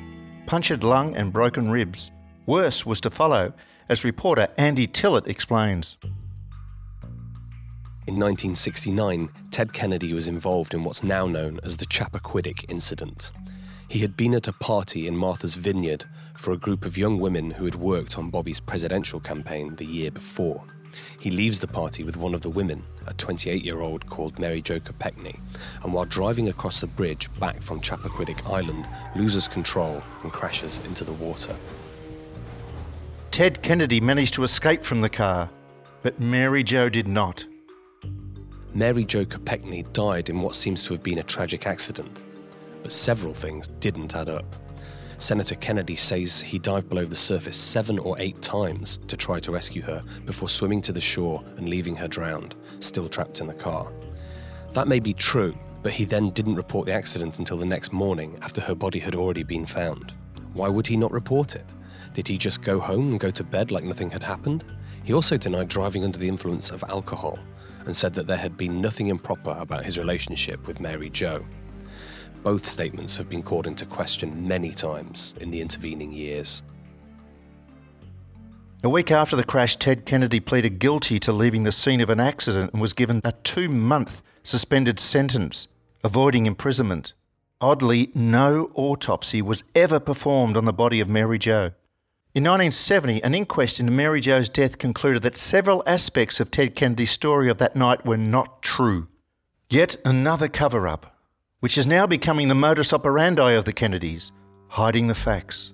punctured 0.46 0.84
lung, 0.84 1.14
and 1.16 1.32
broken 1.32 1.70
ribs. 1.70 2.10
Worse 2.46 2.84
was 2.84 3.00
to 3.02 3.10
follow, 3.10 3.52
as 3.88 4.04
reporter 4.04 4.48
Andy 4.56 4.86
Tillett 4.86 5.28
explains. 5.28 5.96
In 8.08 8.14
1969, 8.14 9.28
Ted 9.50 9.72
Kennedy 9.72 10.14
was 10.14 10.28
involved 10.28 10.72
in 10.72 10.82
what's 10.82 11.02
now 11.02 11.26
known 11.26 11.60
as 11.62 11.76
the 11.76 11.86
Chappaquiddick 11.86 12.64
incident. 12.68 13.32
He 13.88 13.98
had 14.00 14.16
been 14.16 14.34
at 14.34 14.48
a 14.48 14.52
party 14.52 15.06
in 15.06 15.16
Martha's 15.16 15.54
Vineyard 15.54 16.04
for 16.34 16.52
a 16.52 16.58
group 16.58 16.84
of 16.84 16.96
young 16.96 17.20
women 17.20 17.50
who 17.50 17.64
had 17.64 17.74
worked 17.74 18.18
on 18.18 18.30
Bobby's 18.30 18.60
presidential 18.60 19.20
campaign 19.20 19.76
the 19.76 19.84
year 19.84 20.10
before. 20.10 20.64
He 21.20 21.30
leaves 21.30 21.60
the 21.60 21.66
party 21.66 22.04
with 22.04 22.16
one 22.16 22.34
of 22.34 22.40
the 22.40 22.50
women, 22.50 22.82
a 23.06 23.14
28 23.14 23.64
year 23.64 23.80
old 23.80 24.08
called 24.08 24.38
Mary 24.38 24.62
Jo 24.62 24.78
Kopechne, 24.78 25.38
and 25.82 25.92
while 25.92 26.04
driving 26.04 26.48
across 26.48 26.80
the 26.80 26.86
bridge 26.86 27.28
back 27.38 27.60
from 27.60 27.80
Chappaquiddick 27.80 28.48
Island, 28.50 28.88
loses 29.16 29.48
control 29.48 30.02
and 30.22 30.32
crashes 30.32 30.84
into 30.86 31.04
the 31.04 31.12
water. 31.14 31.56
Ted 33.30 33.62
Kennedy 33.62 34.00
managed 34.00 34.34
to 34.34 34.42
escape 34.42 34.82
from 34.82 35.00
the 35.00 35.08
car, 35.08 35.50
but 36.02 36.18
Mary 36.20 36.62
Jo 36.62 36.88
did 36.88 37.08
not. 37.08 37.44
Mary 38.74 39.04
Jo 39.04 39.24
Kopechne 39.24 39.92
died 39.92 40.28
in 40.28 40.40
what 40.40 40.54
seems 40.54 40.82
to 40.84 40.94
have 40.94 41.02
been 41.02 41.18
a 41.18 41.22
tragic 41.22 41.66
accident, 41.66 42.22
but 42.82 42.92
several 42.92 43.32
things 43.32 43.68
didn't 43.80 44.14
add 44.14 44.28
up. 44.28 44.44
Senator 45.18 45.56
Kennedy 45.56 45.96
says 45.96 46.40
he 46.40 46.60
dived 46.60 46.88
below 46.88 47.04
the 47.04 47.16
surface 47.16 47.56
seven 47.56 47.98
or 47.98 48.16
eight 48.20 48.40
times 48.40 49.00
to 49.08 49.16
try 49.16 49.40
to 49.40 49.50
rescue 49.50 49.82
her 49.82 50.00
before 50.24 50.48
swimming 50.48 50.80
to 50.82 50.92
the 50.92 51.00
shore 51.00 51.42
and 51.56 51.68
leaving 51.68 51.96
her 51.96 52.06
drowned, 52.06 52.54
still 52.78 53.08
trapped 53.08 53.40
in 53.40 53.48
the 53.48 53.54
car. 53.54 53.92
That 54.74 54.86
may 54.86 55.00
be 55.00 55.12
true, 55.12 55.58
but 55.82 55.92
he 55.92 56.04
then 56.04 56.30
didn't 56.30 56.54
report 56.54 56.86
the 56.86 56.92
accident 56.92 57.40
until 57.40 57.56
the 57.56 57.66
next 57.66 57.92
morning 57.92 58.38
after 58.42 58.60
her 58.60 58.76
body 58.76 59.00
had 59.00 59.16
already 59.16 59.42
been 59.42 59.66
found. 59.66 60.14
Why 60.52 60.68
would 60.68 60.86
he 60.86 60.96
not 60.96 61.10
report 61.10 61.56
it? 61.56 61.66
Did 62.14 62.28
he 62.28 62.38
just 62.38 62.62
go 62.62 62.78
home 62.78 63.10
and 63.10 63.20
go 63.20 63.30
to 63.30 63.44
bed 63.44 63.72
like 63.72 63.84
nothing 63.84 64.10
had 64.10 64.22
happened? 64.22 64.64
He 65.02 65.12
also 65.12 65.36
denied 65.36 65.68
driving 65.68 66.04
under 66.04 66.18
the 66.18 66.28
influence 66.28 66.70
of 66.70 66.84
alcohol, 66.88 67.38
and 67.86 67.96
said 67.96 68.14
that 68.14 68.26
there 68.28 68.36
had 68.36 68.56
been 68.56 68.80
nothing 68.80 69.08
improper 69.08 69.56
about 69.58 69.84
his 69.84 69.98
relationship 69.98 70.66
with 70.66 70.80
Mary 70.80 71.10
Jo. 71.10 71.44
Both 72.42 72.66
statements 72.66 73.16
have 73.16 73.28
been 73.28 73.42
called 73.42 73.66
into 73.66 73.84
question 73.84 74.46
many 74.46 74.70
times 74.70 75.34
in 75.40 75.50
the 75.50 75.60
intervening 75.60 76.12
years. 76.12 76.62
A 78.84 78.88
week 78.88 79.10
after 79.10 79.34
the 79.34 79.42
crash, 79.42 79.76
Ted 79.76 80.06
Kennedy 80.06 80.38
pleaded 80.38 80.78
guilty 80.78 81.18
to 81.20 81.32
leaving 81.32 81.64
the 81.64 81.72
scene 81.72 82.00
of 82.00 82.10
an 82.10 82.20
accident 82.20 82.72
and 82.72 82.80
was 82.80 82.92
given 82.92 83.20
a 83.24 83.32
two 83.42 83.68
month 83.68 84.22
suspended 84.44 85.00
sentence, 85.00 85.66
avoiding 86.04 86.46
imprisonment. 86.46 87.12
Oddly, 87.60 88.12
no 88.14 88.70
autopsy 88.74 89.42
was 89.42 89.64
ever 89.74 89.98
performed 89.98 90.56
on 90.56 90.64
the 90.64 90.72
body 90.72 91.00
of 91.00 91.08
Mary 91.08 91.40
Jo. 91.40 91.72
In 92.34 92.44
1970, 92.44 93.20
an 93.24 93.34
inquest 93.34 93.80
into 93.80 93.90
Mary 93.90 94.20
Jo's 94.20 94.48
death 94.48 94.78
concluded 94.78 95.22
that 95.22 95.36
several 95.36 95.82
aspects 95.84 96.38
of 96.38 96.52
Ted 96.52 96.76
Kennedy's 96.76 97.10
story 97.10 97.50
of 97.50 97.58
that 97.58 97.74
night 97.74 98.06
were 98.06 98.16
not 98.16 98.62
true. 98.62 99.08
Yet 99.68 99.96
another 100.04 100.46
cover 100.46 100.86
up, 100.86 101.17
which 101.60 101.76
is 101.76 101.86
now 101.86 102.06
becoming 102.06 102.48
the 102.48 102.54
modus 102.54 102.92
operandi 102.92 103.52
of 103.52 103.64
the 103.64 103.72
Kennedys, 103.72 104.32
hiding 104.68 105.08
the 105.08 105.14
facts. 105.14 105.72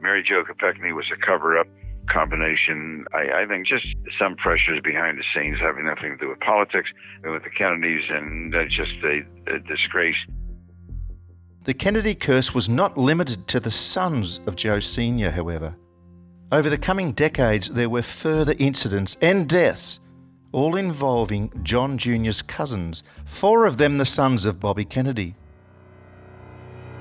Mary 0.00 0.22
Jo 0.22 0.42
Kopechne 0.44 0.94
was 0.94 1.10
a 1.10 1.16
cover 1.16 1.58
up 1.58 1.66
combination. 2.08 3.04
I, 3.12 3.42
I, 3.42 3.46
think 3.46 3.66
just 3.66 3.86
some 4.18 4.34
pressures 4.36 4.80
behind 4.82 5.18
the 5.18 5.22
scenes 5.22 5.60
having 5.60 5.84
nothing 5.84 6.10
to 6.10 6.16
do 6.16 6.28
with 6.28 6.40
politics 6.40 6.90
and 7.22 7.32
with 7.32 7.44
the 7.44 7.50
Kennedys, 7.50 8.04
and 8.10 8.52
that's 8.52 8.74
just 8.74 8.94
a, 9.04 9.22
a 9.46 9.58
disgrace. 9.60 10.16
The 11.64 11.74
Kennedy 11.74 12.16
curse 12.16 12.54
was 12.54 12.68
not 12.68 12.98
limited 12.98 13.46
to 13.48 13.60
the 13.60 13.70
sons 13.70 14.40
of 14.46 14.56
Joe 14.56 14.80
Sr., 14.80 15.30
however. 15.30 15.76
Over 16.50 16.68
the 16.68 16.78
coming 16.78 17.12
decades, 17.12 17.68
there 17.68 17.88
were 17.88 18.02
further 18.02 18.54
incidents 18.58 19.16
and 19.22 19.48
deaths, 19.48 20.00
all 20.52 20.76
involving 20.76 21.50
John 21.62 21.98
Jr.'s 21.98 22.42
cousins, 22.42 23.02
four 23.24 23.66
of 23.66 23.78
them 23.78 23.98
the 23.98 24.06
sons 24.06 24.44
of 24.44 24.60
Bobby 24.60 24.84
Kennedy. 24.84 25.34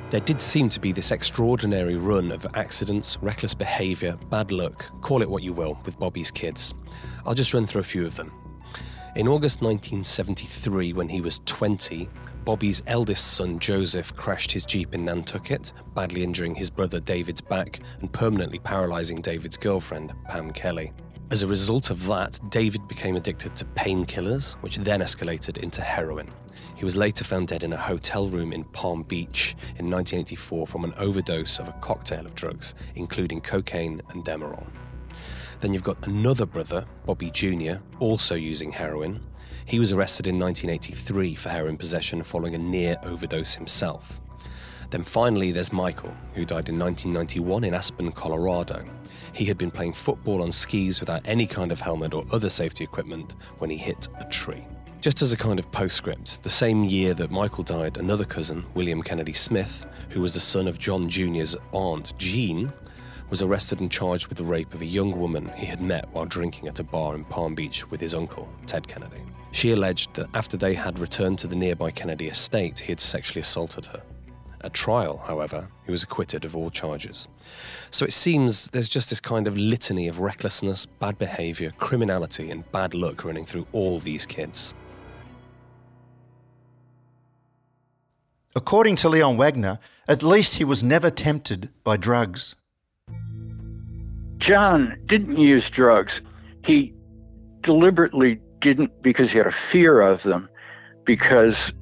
There 0.10 0.20
did 0.20 0.42
seem 0.42 0.68
to 0.70 0.80
be 0.80 0.92
this 0.92 1.12
extraordinary 1.12 1.96
run 1.96 2.32
of 2.32 2.46
accidents, 2.56 3.18
reckless 3.22 3.54
behaviour, 3.54 4.18
bad 4.30 4.52
luck, 4.52 4.86
call 5.02 5.22
it 5.22 5.30
what 5.30 5.44
you 5.44 5.54
will, 5.54 5.80
with 5.86 6.00
Bobby's 6.00 6.32
kids. 6.32 6.74
I'll 7.26 7.34
just 7.34 7.54
run 7.54 7.66
through 7.66 7.82
a 7.82 7.86
few 7.86 8.06
of 8.06 8.16
them. 8.16 8.32
In 9.16 9.28
August 9.28 9.62
1973, 9.62 10.94
when 10.94 11.10
he 11.10 11.22
was 11.22 11.42
20, 11.46 12.10
Bobby's 12.46 12.82
eldest 12.88 13.34
son 13.34 13.60
Joseph 13.60 14.16
crashed 14.16 14.52
his 14.52 14.66
Jeep 14.66 14.94
in 14.94 15.06
Nantucket, 15.06 15.74
badly 15.94 16.24
injuring 16.24 16.56
his 16.56 16.70
brother 16.70 17.00
David's 17.00 17.42
back 17.42 17.82
and 18.00 18.12
permanently 18.12 18.60
paralysing 18.60 19.22
David's 19.22 19.58
girlfriend, 19.58 20.14
Pam 20.30 20.52
Kelly. 20.52 20.92
As 21.32 21.44
a 21.44 21.48
result 21.48 21.92
of 21.92 22.06
that, 22.08 22.38
David 22.50 22.90
became 22.90 23.16
addicted 23.16 23.56
to 23.56 23.66
painkillers, 23.66 24.56
which 24.56 24.76
then 24.76 25.00
escalated 25.00 25.60
into 25.60 25.82
heroin. 25.82 26.30
He 26.76 26.84
was 26.84 26.98
later 26.98 27.24
found 27.24 27.48
dead 27.48 27.64
in 27.64 27.72
a 27.72 27.78
hotel 27.78 28.28
room 28.28 28.52
in 28.52 28.66
Palm 28.66 29.04
Beach 29.04 29.56
in 29.78 29.90
1984 29.90 30.68
from 30.68 30.84
an 30.84 30.94
overdose 30.98 31.58
of 31.58 31.70
a 31.70 31.74
cocktail 31.80 32.26
of 32.26 32.36
drugs, 32.36 32.76
including 32.96 33.40
cocaine 33.40 34.02
and 34.10 34.26
Demerol. 34.26 34.68
Then 35.62 35.72
you've 35.72 35.86
got 35.86 36.06
another 36.06 36.46
brother, 36.46 36.86
Bobby 37.06 37.32
Jr., 37.32 37.76
also 38.00 38.36
using 38.36 38.74
heroin, 38.74 39.22
he 39.66 39.80
was 39.80 39.94
arrested 39.94 40.28
in 40.28 40.38
1983 40.38 41.36
for 41.36 41.48
heroin 41.48 41.78
possession 41.78 42.24
following 42.24 42.56
a 42.56 42.58
near 42.58 42.98
overdose 43.04 43.54
himself. 43.56 44.20
Then 44.90 45.04
finally, 45.04 45.54
there's 45.54 45.72
Michael, 45.72 46.14
who 46.34 46.44
died 46.44 46.68
in 46.68 46.78
1991 46.78 47.64
in 47.64 47.74
Aspen, 47.74 48.12
Colorado. 48.12 48.84
He 49.34 49.46
had 49.46 49.58
been 49.58 49.72
playing 49.72 49.94
football 49.94 50.42
on 50.42 50.52
skis 50.52 51.00
without 51.00 51.28
any 51.28 51.48
kind 51.48 51.72
of 51.72 51.80
helmet 51.80 52.14
or 52.14 52.26
other 52.32 52.50
safety 52.50 52.84
equipment 52.84 53.36
when 53.60 53.70
he 53.70 53.78
hit 53.78 54.08
a 54.20 54.26
tree. 54.26 54.66
Just 55.00 55.22
as 55.22 55.34
a 55.34 55.38
kind 55.38 55.58
of 55.58 55.72
postscript, 55.72 56.44
the 56.44 56.50
same 56.50 56.84
year 56.84 57.14
that 57.16 57.32
Michael 57.32 57.64
died, 57.64 57.98
another 57.98 58.26
cousin, 58.26 58.64
William 58.76 59.02
Kennedy 59.02 59.34
Smith, 59.34 59.86
who 60.10 60.22
was 60.22 60.36
the 60.36 60.40
son 60.40 60.68
of 60.68 60.78
John 60.78 61.10
Jr.'s 61.10 61.56
aunt, 61.72 62.14
Jean, 62.20 62.72
was 63.32 63.42
arrested 63.42 63.80
and 63.80 63.90
charged 63.90 64.28
with 64.28 64.38
the 64.38 64.44
rape 64.44 64.74
of 64.74 64.82
a 64.82 64.86
young 64.86 65.18
woman 65.18 65.50
he 65.56 65.66
had 65.66 65.82
met 65.82 66.08
while 66.12 66.26
drinking 66.26 66.68
at 66.68 66.80
a 66.80 66.84
bar 66.84 67.16
in 67.16 67.24
Palm 67.24 67.56
Beach 67.56 67.90
with 67.90 68.02
his 68.02 68.14
uncle, 68.14 68.48
Ted 68.68 68.88
Kennedy. 68.88 69.22
She 69.52 69.72
alleged 69.72 70.14
that 70.16 70.28
after 70.34 70.58
they 70.58 70.74
had 70.74 71.00
returned 71.00 71.40
to 71.40 71.48
the 71.48 71.56
nearby 71.56 71.92
Kennedy 71.92 72.28
estate, 72.28 72.78
he 72.78 72.92
had 72.92 73.00
sexually 73.00 73.42
assaulted 73.42 73.86
her. 73.88 74.04
At 74.64 74.74
trial, 74.74 75.18
however, 75.26 75.68
he 75.86 75.92
was 75.92 76.04
acquitted 76.04 76.46
of 76.46 76.56
all 76.56 76.70
charges. 76.70 77.28
So 77.90 78.06
it 78.06 78.14
seems 78.14 78.68
there's 78.68 78.90
just 78.90 79.10
this 79.10 79.20
kind 79.20 79.48
of 79.48 79.58
litany 79.58 80.08
of 80.08 80.20
recklessness, 80.20 80.86
bad 80.86 81.18
behaviour, 81.18 81.72
criminality, 81.80 82.52
and 82.52 82.70
bad 82.72 82.94
luck 82.94 83.26
running 83.26 83.46
through 83.46 83.66
all 83.72 84.00
these 84.00 84.26
kids. 84.26 84.76
According 88.56 88.98
to 88.98 89.10
Leon 89.10 89.38
Wagner, 89.38 89.80
at 90.08 90.22
least 90.22 90.56
he 90.56 90.64
was 90.64 90.84
never 90.84 91.10
tempted 91.10 91.70
by 91.84 91.98
drugs. 91.98 92.56
John 94.38 94.98
didn't 95.06 95.38
use 95.38 95.70
drugs. 95.70 96.22
He 96.64 96.94
deliberately 97.62 98.40
didn't 98.60 99.02
because 99.02 99.32
he 99.32 99.38
had 99.38 99.48
a 99.48 99.52
fear 99.52 100.02
of 100.02 100.22
them, 100.24 100.50
because 101.06 101.74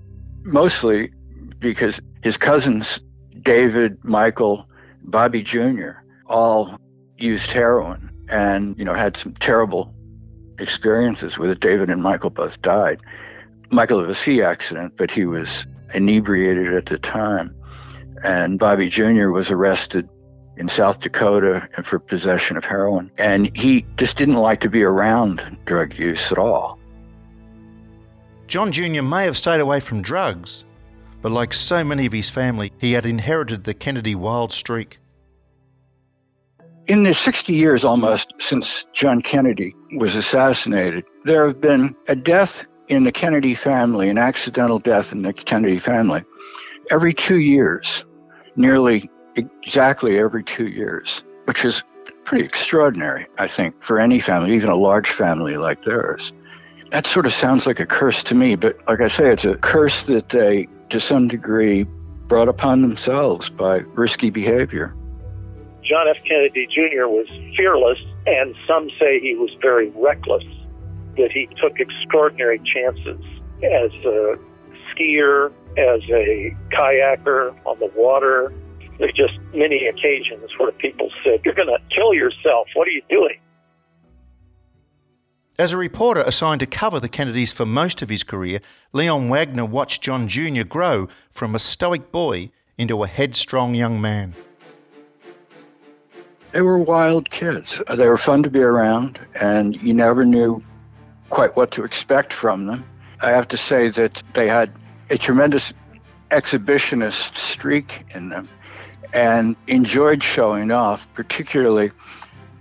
mostly 0.43 1.12
because 1.59 2.01
his 2.23 2.37
cousins, 2.37 2.99
David, 3.41 4.03
Michael, 4.03 4.65
Bobby 5.03 5.41
Jr., 5.41 5.91
all 6.27 6.77
used 7.17 7.51
heroin 7.51 8.09
and, 8.29 8.77
you 8.77 8.85
know, 8.85 8.93
had 8.93 9.17
some 9.17 9.33
terrible 9.33 9.93
experiences 10.59 11.37
with 11.37 11.49
it. 11.49 11.59
David 11.59 11.89
and 11.89 12.01
Michael 12.01 12.29
both 12.29 12.61
died. 12.61 12.99
Michael 13.71 14.01
had 14.01 14.09
a 14.09 14.15
sea 14.15 14.41
accident, 14.41 14.93
but 14.97 15.11
he 15.11 15.25
was 15.25 15.65
inebriated 15.93 16.73
at 16.73 16.85
the 16.85 16.97
time. 16.97 17.55
And 18.24 18.59
Bobby 18.59 18.89
Jr. 18.89 19.29
was 19.29 19.51
arrested 19.51 20.09
in 20.57 20.67
South 20.67 21.01
Dakota 21.01 21.67
for 21.83 22.00
possession 22.00 22.57
of 22.57 22.65
heroin. 22.65 23.09
And 23.17 23.55
he 23.55 23.85
just 23.95 24.17
didn't 24.17 24.35
like 24.35 24.59
to 24.61 24.69
be 24.69 24.83
around 24.83 25.57
drug 25.65 25.98
use 25.98 26.31
at 26.31 26.37
all. 26.37 26.77
John 28.48 28.72
Jr. 28.72 29.03
may 29.03 29.25
have 29.25 29.37
stayed 29.37 29.61
away 29.61 29.79
from 29.79 30.01
drugs, 30.01 30.65
but 31.22 31.32
like 31.32 31.53
so 31.53 31.84
many 31.84 32.05
of 32.05 32.14
his 32.14 32.29
family, 32.29 32.72
he 32.77 32.94
had 32.94 33.05
inherited 33.05 33.64
the 33.64 33.74
Kennedy 33.74 34.16
wild 34.16 34.51
streak. 34.51 35.00
In 36.88 37.03
the 37.03 37.14
60 37.14 37.53
years 37.53 37.86
almost 37.86 38.34
since 38.40 38.86
John 38.94 39.22
Kennedy 39.22 39.75
was 39.98 40.16
assassinated, 40.16 41.03
there 41.24 41.46
have 41.48 41.62
been 41.62 41.96
a 42.08 42.16
death 42.16 42.66
in 42.88 43.03
the 43.03 43.12
Kennedy 43.12 43.53
family, 43.53 44.10
an 44.10 44.18
accidental 44.18 44.79
death 44.79 45.12
in 45.12 45.22
the 45.22 45.32
Kennedy 45.32 45.77
family, 45.77 46.24
every 46.90 47.14
two 47.14 47.38
years, 47.38 48.05
nearly 48.55 49.10
exactly 49.36 50.18
every 50.18 50.44
two 50.44 50.68
years, 50.68 51.24
which 51.46 51.64
is 51.64 51.84
pretty 52.25 52.44
extraordinary, 52.44 53.27
I 53.38 53.48
think, 53.48 53.84
for 53.84 54.00
any 54.00 54.20
family, 54.20 54.55
even 54.55 54.70
a 54.70 54.75
large 54.75 55.12
family 55.12 55.58
like 55.58 55.84
theirs. 55.84 56.34
That 56.91 57.05
sort 57.05 57.25
of 57.25 57.33
sounds 57.33 57.67
like 57.67 57.79
a 57.79 57.85
curse 57.85 58.23
to 58.23 58.35
me, 58.35 58.55
but 58.55 58.77
like 58.87 59.01
I 59.01 59.07
say, 59.07 59.31
it's 59.31 59.45
a 59.45 59.55
curse 59.55 60.03
that 60.05 60.29
they, 60.29 60.67
to 60.89 60.99
some 60.99 61.27
degree, 61.27 61.83
brought 62.27 62.49
upon 62.49 62.81
themselves 62.81 63.49
by 63.49 63.77
risky 63.93 64.29
behavior. 64.29 64.95
John 65.83 66.07
F. 66.07 66.17
Kennedy 66.27 66.67
Jr. 66.67 67.07
was 67.07 67.27
fearless, 67.55 67.99
and 68.25 68.55
some 68.67 68.89
say 68.99 69.19
he 69.19 69.35
was 69.35 69.49
very 69.61 69.89
reckless, 69.91 70.43
that 71.17 71.31
he 71.31 71.47
took 71.61 71.79
extraordinary 71.79 72.59
chances 72.59 73.23
as 73.63 73.91
a 74.05 74.37
skier, 74.93 75.51
as 75.77 76.01
a 76.09 76.55
kayaker 76.71 77.55
on 77.65 77.79
the 77.79 77.91
water, 77.95 78.53
there's 78.97 79.13
just 79.13 79.33
many 79.53 79.87
occasions 79.87 80.49
where 80.57 80.71
people 80.73 81.09
said, 81.23 81.41
You're 81.45 81.55
going 81.55 81.67
to 81.67 81.79
kill 81.95 82.13
yourself. 82.13 82.67
What 82.73 82.87
are 82.87 82.91
you 82.91 83.01
doing? 83.09 83.39
As 85.59 85.74
a 85.74 85.77
reporter 85.77 86.22
assigned 86.22 86.61
to 86.61 86.65
cover 86.65 87.01
the 87.01 87.09
Kennedys 87.09 87.51
for 87.51 87.65
most 87.65 88.01
of 88.01 88.07
his 88.07 88.24
career, 88.24 88.61
Leon 88.93 89.27
Wagner 89.27 89.65
watched 89.65 90.01
John 90.01 90.29
Jr. 90.29 90.63
grow 90.63 91.09
from 91.31 91.53
a 91.53 91.59
stoic 91.59 92.13
boy 92.13 92.51
into 92.77 93.03
a 93.03 93.07
headstrong 93.07 93.75
young 93.75 94.00
man. 94.00 94.35
They 96.53 96.61
were 96.61 96.77
wild 96.77 97.29
kids. 97.29 97.81
They 97.93 98.07
were 98.07 98.17
fun 98.17 98.41
to 98.43 98.50
be 98.50 98.61
around, 98.61 99.19
and 99.35 99.75
you 99.81 99.93
never 99.93 100.24
knew 100.24 100.63
quite 101.29 101.57
what 101.57 101.72
to 101.72 101.83
expect 101.83 102.31
from 102.31 102.65
them. 102.65 102.85
I 103.19 103.31
have 103.31 103.50
to 103.50 103.57
say 103.57 103.89
that 103.89 104.24
they 104.33 104.48
had 104.48 104.72
a 105.09 105.17
tremendous 105.17 105.74
exhibitionist 106.31 107.35
streak 107.35 108.05
in 108.11 108.29
them 108.29 108.48
and 109.11 109.57
enjoyed 109.67 110.24
showing 110.24 110.72
off, 110.72 111.05
particularly 111.13 111.91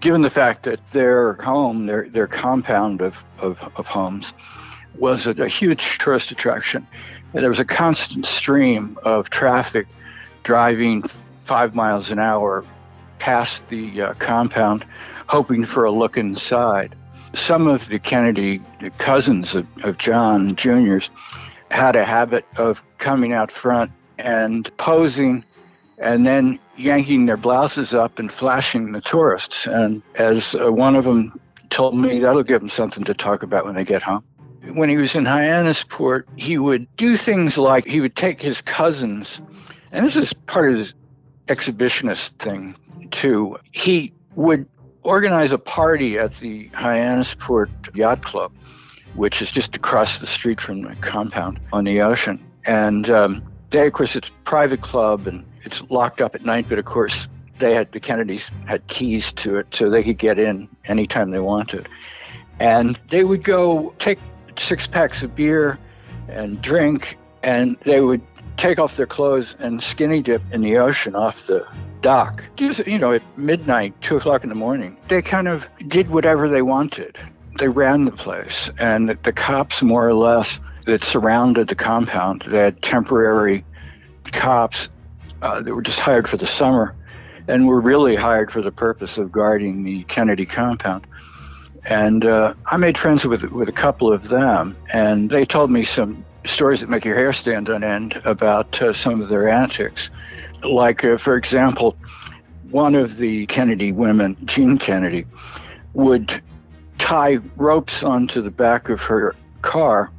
given 0.00 0.22
the 0.22 0.30
fact 0.30 0.64
that 0.64 0.80
their 0.92 1.34
home, 1.34 1.86
their, 1.86 2.08
their 2.08 2.26
compound 2.26 3.00
of, 3.00 3.22
of, 3.38 3.60
of 3.76 3.86
homes, 3.86 4.32
was 4.96 5.26
a, 5.26 5.30
a, 5.30 5.48
huge 5.48 5.98
tourist 5.98 6.30
attraction. 6.30 6.86
And 7.32 7.42
there 7.42 7.50
was 7.50 7.60
a 7.60 7.64
constant 7.64 8.26
stream 8.26 8.98
of 9.02 9.30
traffic 9.30 9.86
driving 10.42 11.02
five 11.38 11.74
miles 11.74 12.10
an 12.10 12.18
hour 12.18 12.64
past 13.18 13.68
the 13.68 14.02
uh, 14.02 14.14
compound, 14.14 14.84
hoping 15.26 15.64
for 15.64 15.84
a 15.84 15.90
look 15.90 16.16
inside. 16.16 16.94
Some 17.34 17.66
of 17.66 17.86
the 17.88 17.98
Kennedy 17.98 18.62
cousins 18.98 19.54
of, 19.54 19.66
of 19.84 19.98
John 19.98 20.56
Jr.'s 20.56 21.10
had 21.70 21.96
a 21.96 22.04
habit 22.04 22.46
of 22.56 22.82
coming 22.98 23.32
out 23.32 23.52
front 23.52 23.90
and 24.18 24.74
posing 24.78 25.44
and 26.00 26.26
then 26.26 26.58
yanking 26.76 27.26
their 27.26 27.36
blouses 27.36 27.94
up 27.94 28.18
and 28.18 28.32
flashing 28.32 28.92
the 28.92 29.00
tourists. 29.00 29.66
And 29.66 30.02
as 30.14 30.54
uh, 30.54 30.72
one 30.72 30.96
of 30.96 31.04
them 31.04 31.38
told 31.70 31.96
me, 31.96 32.20
that'll 32.20 32.42
give 32.42 32.60
them 32.60 32.68
something 32.68 33.04
to 33.04 33.14
talk 33.14 33.42
about 33.42 33.64
when 33.64 33.74
they 33.74 33.84
get 33.84 34.02
home. 34.02 34.24
When 34.72 34.88
he 34.88 34.96
was 34.96 35.14
in 35.14 35.24
Hyannisport, 35.24 36.24
he 36.36 36.58
would 36.58 36.94
do 36.96 37.16
things 37.16 37.58
like 37.58 37.86
he 37.86 38.00
would 38.00 38.16
take 38.16 38.42
his 38.42 38.60
cousins, 38.60 39.40
and 39.92 40.04
this 40.04 40.16
is 40.16 40.32
part 40.32 40.72
of 40.72 40.78
his 40.78 40.94
exhibitionist 41.46 42.30
thing 42.38 42.76
too. 43.10 43.56
He 43.72 44.12
would 44.34 44.66
organize 45.02 45.52
a 45.52 45.58
party 45.58 46.18
at 46.18 46.38
the 46.40 46.68
Hyannisport 46.70 47.96
Yacht 47.96 48.24
Club, 48.24 48.52
which 49.14 49.40
is 49.40 49.50
just 49.50 49.76
across 49.76 50.18
the 50.18 50.26
street 50.26 50.60
from 50.60 50.82
the 50.82 50.94
compound 50.96 51.60
on 51.72 51.84
the 51.84 52.02
ocean. 52.02 52.44
And 52.66 53.08
um, 53.08 53.42
they, 53.70 53.86
of 53.86 53.92
course, 53.94 54.16
it's 54.16 54.28
a 54.28 54.44
private 54.44 54.82
club, 54.82 55.26
and 55.26 55.44
it's 55.64 55.82
locked 55.90 56.20
up 56.20 56.34
at 56.34 56.44
night, 56.44 56.66
but 56.68 56.78
of 56.78 56.84
course 56.84 57.28
they 57.58 57.74
had 57.74 57.90
the 57.92 58.00
Kennedys 58.00 58.50
had 58.66 58.86
keys 58.86 59.32
to 59.32 59.56
it 59.56 59.74
so 59.74 59.90
they 59.90 60.02
could 60.02 60.18
get 60.18 60.38
in 60.38 60.68
anytime 60.84 61.30
they 61.30 61.40
wanted. 61.40 61.88
And 62.60 62.98
they 63.10 63.24
would 63.24 63.44
go 63.44 63.94
take 63.98 64.18
six 64.56 64.86
packs 64.86 65.22
of 65.22 65.34
beer 65.34 65.78
and 66.28 66.60
drink, 66.60 67.16
and 67.42 67.76
they 67.84 68.00
would 68.00 68.20
take 68.56 68.78
off 68.78 68.96
their 68.96 69.06
clothes 69.06 69.54
and 69.60 69.82
skinny 69.82 70.20
dip 70.20 70.42
in 70.52 70.60
the 70.62 70.78
ocean 70.78 71.14
off 71.14 71.46
the 71.46 71.66
dock, 72.00 72.44
just, 72.56 72.84
you 72.86 72.98
know, 72.98 73.12
at 73.12 73.22
midnight, 73.38 73.94
two 74.00 74.16
o'clock 74.16 74.42
in 74.42 74.48
the 74.48 74.54
morning. 74.54 74.96
They 75.08 75.22
kind 75.22 75.48
of 75.48 75.68
did 75.86 76.10
whatever 76.10 76.48
they 76.48 76.62
wanted. 76.62 77.16
They 77.58 77.68
ran 77.68 78.04
the 78.04 78.12
place, 78.12 78.70
and 78.78 79.08
the, 79.08 79.18
the 79.22 79.32
cops, 79.32 79.82
more 79.82 80.06
or 80.06 80.14
less, 80.14 80.60
that 80.84 81.04
surrounded 81.04 81.68
the 81.68 81.74
compound, 81.74 82.44
they 82.48 82.58
had 82.58 82.80
temporary 82.82 83.64
cops 84.32 84.88
uh, 85.42 85.62
that 85.62 85.74
were 85.74 85.82
just 85.82 86.00
hired 86.00 86.28
for 86.28 86.36
the 86.36 86.46
summer 86.46 86.94
and 87.46 87.66
were 87.66 87.80
really 87.80 88.14
hired 88.14 88.52
for 88.52 88.62
the 88.62 88.70
purpose 88.70 89.18
of 89.18 89.32
guarding 89.32 89.82
the 89.82 90.04
Kennedy 90.04 90.46
compound. 90.46 91.06
And 91.84 92.24
uh, 92.24 92.54
I 92.66 92.76
made 92.76 92.98
friends 92.98 93.26
with 93.26 93.44
with 93.44 93.68
a 93.68 93.72
couple 93.72 94.12
of 94.12 94.28
them, 94.28 94.76
and 94.92 95.30
they 95.30 95.46
told 95.46 95.70
me 95.70 95.84
some 95.84 96.24
stories 96.44 96.80
that 96.80 96.90
make 96.90 97.04
your 97.04 97.14
hair 97.14 97.32
stand 97.32 97.68
on 97.70 97.82
end 97.82 98.20
about 98.24 98.80
uh, 98.82 98.92
some 98.92 99.20
of 99.20 99.28
their 99.28 99.48
antics. 99.48 100.10
Like, 100.62 101.04
uh, 101.04 101.16
for 101.16 101.36
example, 101.36 101.96
one 102.70 102.94
of 102.94 103.16
the 103.16 103.46
Kennedy 103.46 103.92
women, 103.92 104.36
Jean 104.44 104.76
Kennedy, 104.76 105.24
would 105.94 106.42
tie 106.98 107.38
ropes 107.56 108.02
onto 108.02 108.42
the 108.42 108.50
back 108.50 108.88
of 108.88 109.00
her 109.02 109.34
car 109.62 110.10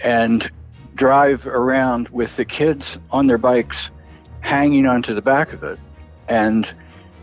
and 0.00 0.50
drive 0.94 1.46
around 1.46 2.08
with 2.08 2.36
the 2.36 2.44
kids 2.44 2.98
on 3.10 3.26
their 3.26 3.38
bikes 3.38 3.90
hanging 4.46 4.86
onto 4.86 5.12
the 5.12 5.20
back 5.20 5.52
of 5.52 5.64
it. 5.64 5.78
And 6.28 6.72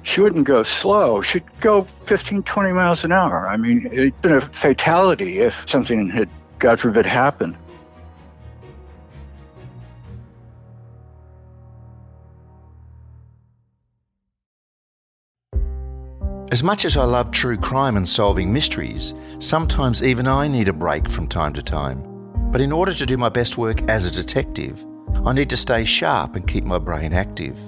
she 0.03 0.19
wouldn't 0.19 0.45
go 0.45 0.61
slow. 0.63 1.21
She'd 1.21 1.45
go 1.61 1.87
15, 2.05 2.43
20 2.43 2.73
miles 2.73 3.05
an 3.05 3.13
hour. 3.13 3.47
I 3.47 3.55
mean, 3.55 3.87
it'd 3.87 4.21
been 4.21 4.33
a 4.33 4.41
fatality 4.41 5.39
if 5.39 5.63
something 5.67 6.09
had, 6.09 6.29
God 6.59 6.81
forbid, 6.81 7.05
happened. 7.05 7.55
As 16.51 16.61
much 16.61 16.85
as 16.85 16.97
I 16.97 17.05
love 17.05 17.31
true 17.31 17.57
crime 17.57 17.97
and 17.97 18.07
solving 18.07 18.53
mysteries, 18.53 19.15
sometimes 19.39 20.03
even 20.03 20.27
I 20.27 20.47
need 20.47 20.67
a 20.67 20.73
break 20.73 21.09
from 21.09 21.27
time 21.27 21.53
to 21.53 21.63
time. 21.63 22.03
But 22.51 22.61
in 22.61 22.71
order 22.71 22.93
to 22.93 23.05
do 23.05 23.17
my 23.17 23.29
best 23.29 23.57
work 23.57 23.81
as 23.89 24.05
a 24.05 24.11
detective, 24.11 24.85
I 25.25 25.33
need 25.33 25.49
to 25.51 25.57
stay 25.57 25.85
sharp 25.85 26.35
and 26.35 26.47
keep 26.47 26.63
my 26.63 26.77
brain 26.77 27.13
active. 27.13 27.59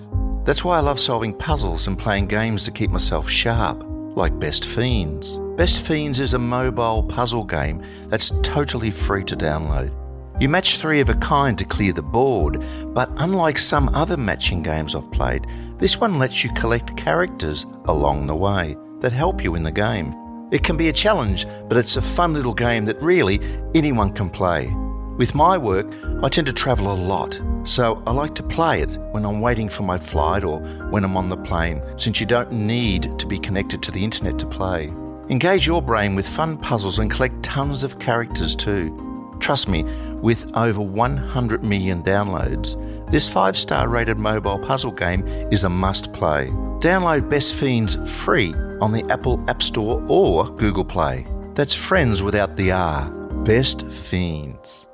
That's 0.44 0.64
why 0.64 0.78
I 0.78 0.82
love 0.82 1.00
solving 1.00 1.34
puzzles 1.34 1.88
and 1.88 1.98
playing 1.98 2.28
games 2.28 2.66
to 2.66 2.72
keep 2.72 2.92
myself 2.92 3.30
sharp, 3.30 3.84
like 4.16 4.40
Best 4.40 4.66
Fiends. 4.66 5.40
Best 5.58 5.86
Fiends 5.86 6.20
is 6.20 6.34
a 6.34 6.40
mobile 6.40 7.02
puzzle 7.04 7.44
game 7.44 7.82
that's 8.10 8.32
totally 8.44 8.92
free 8.92 9.24
to 9.24 9.36
download. 9.36 9.92
You 10.40 10.50
match 10.50 10.78
three 10.78 11.00
of 11.00 11.10
a 11.10 11.16
kind 11.16 11.58
to 11.58 11.66
clear 11.66 11.94
the 11.94 12.02
board, 12.02 12.62
but 12.94 13.10
unlike 13.18 13.58
some 13.58 13.88
other 13.90 14.18
matching 14.18 14.62
games 14.62 14.94
I've 14.94 15.10
played, 15.12 15.48
this 15.78 16.00
one 16.00 16.20
lets 16.20 16.44
you 16.44 16.52
collect 16.54 16.98
characters 16.98 17.66
along 17.86 18.26
the 18.26 18.36
way 18.36 18.76
that 19.00 19.14
help 19.14 19.44
you 19.44 19.56
in 19.56 19.64
the 19.64 19.72
game. 19.72 20.14
It 20.52 20.64
can 20.64 20.78
be 20.78 20.90
a 20.90 20.94
challenge, 20.94 21.48
but 21.68 21.78
it's 21.78 21.98
a 21.98 22.02
fun 22.02 22.34
little 22.34 22.54
game 22.54 22.86
that 22.86 23.02
really 23.02 23.40
anyone 23.74 24.12
can 24.12 24.30
play. 24.30 24.74
With 25.18 25.34
my 25.34 25.58
work, 25.58 25.88
I 26.24 26.28
tend 26.28 26.46
to 26.48 26.54
travel 26.54 26.92
a 26.92 26.94
lot, 26.94 27.40
so 27.64 28.04
I 28.06 28.12
like 28.12 28.36
to 28.36 28.44
play 28.44 28.82
it 28.82 28.98
when 29.12 29.24
I'm 29.24 29.40
waiting 29.40 29.70
for 29.70 29.84
my 29.84 29.98
flight 29.98 30.44
or 30.44 30.60
when 30.90 31.06
I'm 31.06 31.16
on 31.16 31.30
the 31.30 31.38
plane, 31.38 31.82
since 31.96 32.20
you 32.20 32.26
don't 32.26 32.52
need 32.52 33.18
to 33.20 33.26
be 33.26 33.40
connected 33.40 33.82
to 33.84 33.92
the 33.92 34.04
internet 34.04 34.38
to 34.40 34.46
play. 34.46 34.92
Engage 35.30 35.66
your 35.66 35.82
brain 35.82 36.16
with 36.16 36.28
fun 36.28 36.58
puzzles 36.58 37.00
and 37.00 37.10
collect 37.10 37.42
tons 37.44 37.86
of 37.86 37.98
characters 37.98 38.58
too. 38.58 39.38
Trust 39.40 39.70
me, 39.70 39.84
with 40.22 40.54
over 40.54 40.82
100 40.82 41.64
million 41.64 42.04
downloads, 42.04 42.76
this 43.10 43.32
5 43.32 43.58
star 43.58 43.88
rated 43.88 44.18
mobile 44.20 44.60
puzzle 44.60 44.92
game 44.92 45.26
is 45.50 45.64
a 45.64 45.70
must 45.70 46.12
play. 46.12 46.48
Download 46.80 47.30
Best 47.30 47.56
Fiends 47.56 47.96
free 48.22 48.54
on 48.82 48.92
the 48.92 49.06
Apple 49.10 49.42
App 49.48 49.64
Store 49.64 50.04
or 50.10 50.50
Google 50.58 50.84
Play. 50.84 51.26
That's 51.54 51.74
friends 51.74 52.22
without 52.22 52.58
the 52.58 52.74
R. 52.74 53.10
Best 53.46 53.90
Fiends. 53.90 54.85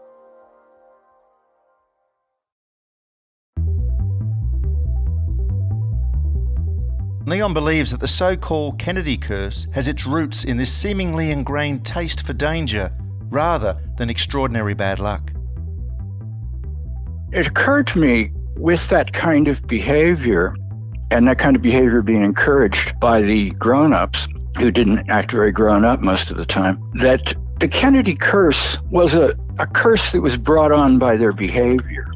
Leon 7.25 7.53
believes 7.53 7.91
that 7.91 7.99
the 7.99 8.07
so 8.07 8.35
called 8.35 8.79
Kennedy 8.79 9.15
curse 9.15 9.67
has 9.73 9.87
its 9.87 10.07
roots 10.07 10.43
in 10.43 10.57
this 10.57 10.73
seemingly 10.73 11.29
ingrained 11.29 11.85
taste 11.85 12.25
for 12.25 12.33
danger 12.33 12.91
rather 13.29 13.77
than 13.97 14.09
extraordinary 14.09 14.73
bad 14.73 14.99
luck. 14.99 15.31
It 17.31 17.45
occurred 17.45 17.87
to 17.87 17.99
me 17.99 18.31
with 18.57 18.89
that 18.89 19.13
kind 19.13 19.47
of 19.47 19.65
behavior 19.67 20.55
and 21.11 21.27
that 21.27 21.37
kind 21.37 21.55
of 21.55 21.61
behavior 21.61 22.01
being 22.01 22.23
encouraged 22.23 22.99
by 22.99 23.21
the 23.21 23.51
grown 23.51 23.93
ups 23.93 24.27
who 24.57 24.71
didn't 24.71 25.09
act 25.09 25.31
very 25.31 25.51
grown 25.51 25.85
up 25.85 26.01
most 26.01 26.31
of 26.31 26.37
the 26.37 26.45
time, 26.45 26.81
that 26.95 27.33
the 27.59 27.67
Kennedy 27.67 28.15
curse 28.15 28.79
was 28.89 29.13
a, 29.13 29.37
a 29.59 29.67
curse 29.67 30.11
that 30.11 30.21
was 30.21 30.37
brought 30.37 30.71
on 30.71 30.97
by 30.97 31.15
their 31.15 31.31
behavior. 31.31 32.07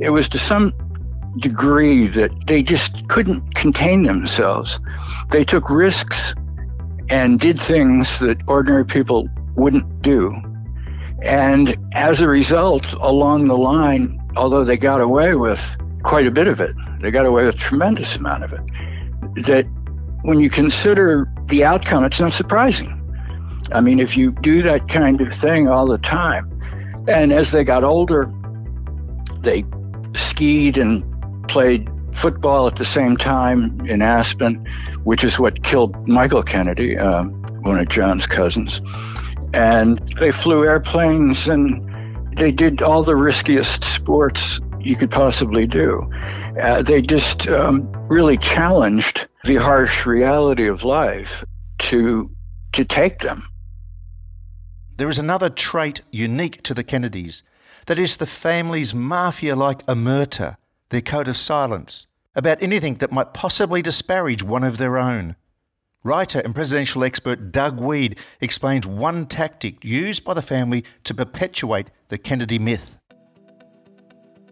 It 0.00 0.10
was 0.10 0.28
to 0.30 0.38
some 0.38 0.72
degree 1.38 2.08
that 2.08 2.46
they 2.46 2.62
just 2.62 3.08
couldn't 3.08 3.54
contain 3.54 4.02
themselves. 4.02 4.80
They 5.30 5.44
took 5.44 5.68
risks 5.70 6.34
and 7.08 7.38
did 7.38 7.60
things 7.60 8.18
that 8.20 8.38
ordinary 8.46 8.84
people 8.84 9.28
wouldn't 9.56 10.02
do. 10.02 10.34
And 11.22 11.76
as 11.92 12.20
a 12.20 12.28
result, 12.28 12.92
along 12.94 13.48
the 13.48 13.56
line, 13.56 14.20
although 14.36 14.64
they 14.64 14.76
got 14.76 15.00
away 15.00 15.34
with 15.34 15.60
quite 16.02 16.26
a 16.26 16.30
bit 16.30 16.48
of 16.48 16.60
it, 16.60 16.74
they 17.00 17.10
got 17.10 17.26
away 17.26 17.46
with 17.46 17.54
a 17.54 17.58
tremendous 17.58 18.16
amount 18.16 18.44
of 18.44 18.52
it, 18.52 18.60
that 19.46 19.64
when 20.22 20.40
you 20.40 20.50
consider 20.50 21.30
the 21.46 21.64
outcome, 21.64 22.04
it's 22.04 22.20
not 22.20 22.32
surprising. 22.32 23.00
I 23.72 23.80
mean, 23.80 24.00
if 24.00 24.16
you 24.16 24.32
do 24.32 24.62
that 24.62 24.88
kind 24.88 25.20
of 25.20 25.32
thing 25.34 25.68
all 25.68 25.86
the 25.86 25.98
time, 25.98 26.50
and 27.08 27.32
as 27.32 27.52
they 27.52 27.64
got 27.64 27.84
older, 27.84 28.32
they 29.40 29.64
skied 30.14 30.78
and 30.78 31.04
played 31.48 31.88
football 32.12 32.66
at 32.66 32.76
the 32.76 32.84
same 32.84 33.16
time 33.16 33.80
in 33.86 34.02
Aspen, 34.02 34.64
which 35.04 35.24
is 35.24 35.38
what 35.38 35.62
killed 35.64 36.08
Michael 36.08 36.42
Kennedy, 36.42 36.96
uh, 36.96 37.24
one 37.24 37.78
of 37.78 37.88
John's 37.88 38.26
cousins. 38.26 38.80
And 39.52 39.98
they 40.18 40.32
flew 40.32 40.64
airplanes 40.64 41.48
and 41.48 41.82
they 42.36 42.50
did 42.50 42.82
all 42.82 43.02
the 43.02 43.16
riskiest 43.16 43.84
sports 43.84 44.60
you 44.80 44.96
could 44.96 45.10
possibly 45.10 45.66
do. 45.66 46.10
Uh, 46.60 46.82
they 46.82 47.00
just 47.00 47.48
um, 47.48 47.90
really 48.08 48.36
challenged 48.36 49.26
the 49.44 49.56
harsh 49.56 50.06
reality 50.06 50.66
of 50.66 50.84
life 50.84 51.44
to 51.78 52.30
to 52.72 52.84
take 52.84 53.20
them. 53.20 53.46
There 54.96 55.08
is 55.08 55.18
another 55.18 55.48
trait 55.48 56.00
unique 56.10 56.62
to 56.64 56.74
the 56.74 56.82
Kennedys. 56.82 57.42
That 57.86 57.98
is 57.98 58.16
the 58.16 58.26
family's 58.26 58.94
mafia-like 58.94 59.86
omerta 59.86 60.56
their 60.94 61.00
code 61.00 61.26
of 61.26 61.36
silence 61.36 62.06
about 62.36 62.62
anything 62.62 62.94
that 62.94 63.10
might 63.10 63.34
possibly 63.34 63.82
disparage 63.82 64.44
one 64.44 64.62
of 64.62 64.78
their 64.78 64.96
own. 64.96 65.34
Writer 66.04 66.38
and 66.38 66.54
presidential 66.54 67.02
expert 67.02 67.50
Doug 67.50 67.80
Wead 67.80 68.16
explains 68.40 68.86
one 68.86 69.26
tactic 69.26 69.84
used 69.84 70.24
by 70.24 70.34
the 70.34 70.42
family 70.42 70.84
to 71.02 71.12
perpetuate 71.12 71.88
the 72.10 72.18
Kennedy 72.18 72.60
myth. 72.60 72.96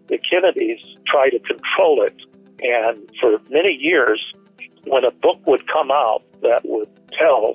The 0.09 0.19
Kennedys 0.19 0.81
try 1.07 1.31
to 1.31 1.39
control 1.39 2.03
it, 2.03 2.17
and 2.61 3.09
for 3.21 3.39
many 3.49 3.79
years, 3.79 4.21
when 4.89 5.05
a 5.05 5.13
book 5.13 5.47
would 5.47 5.71
come 5.73 5.93
out 5.93 6.25
that 6.43 6.63
would 6.65 6.89
tell 7.17 7.55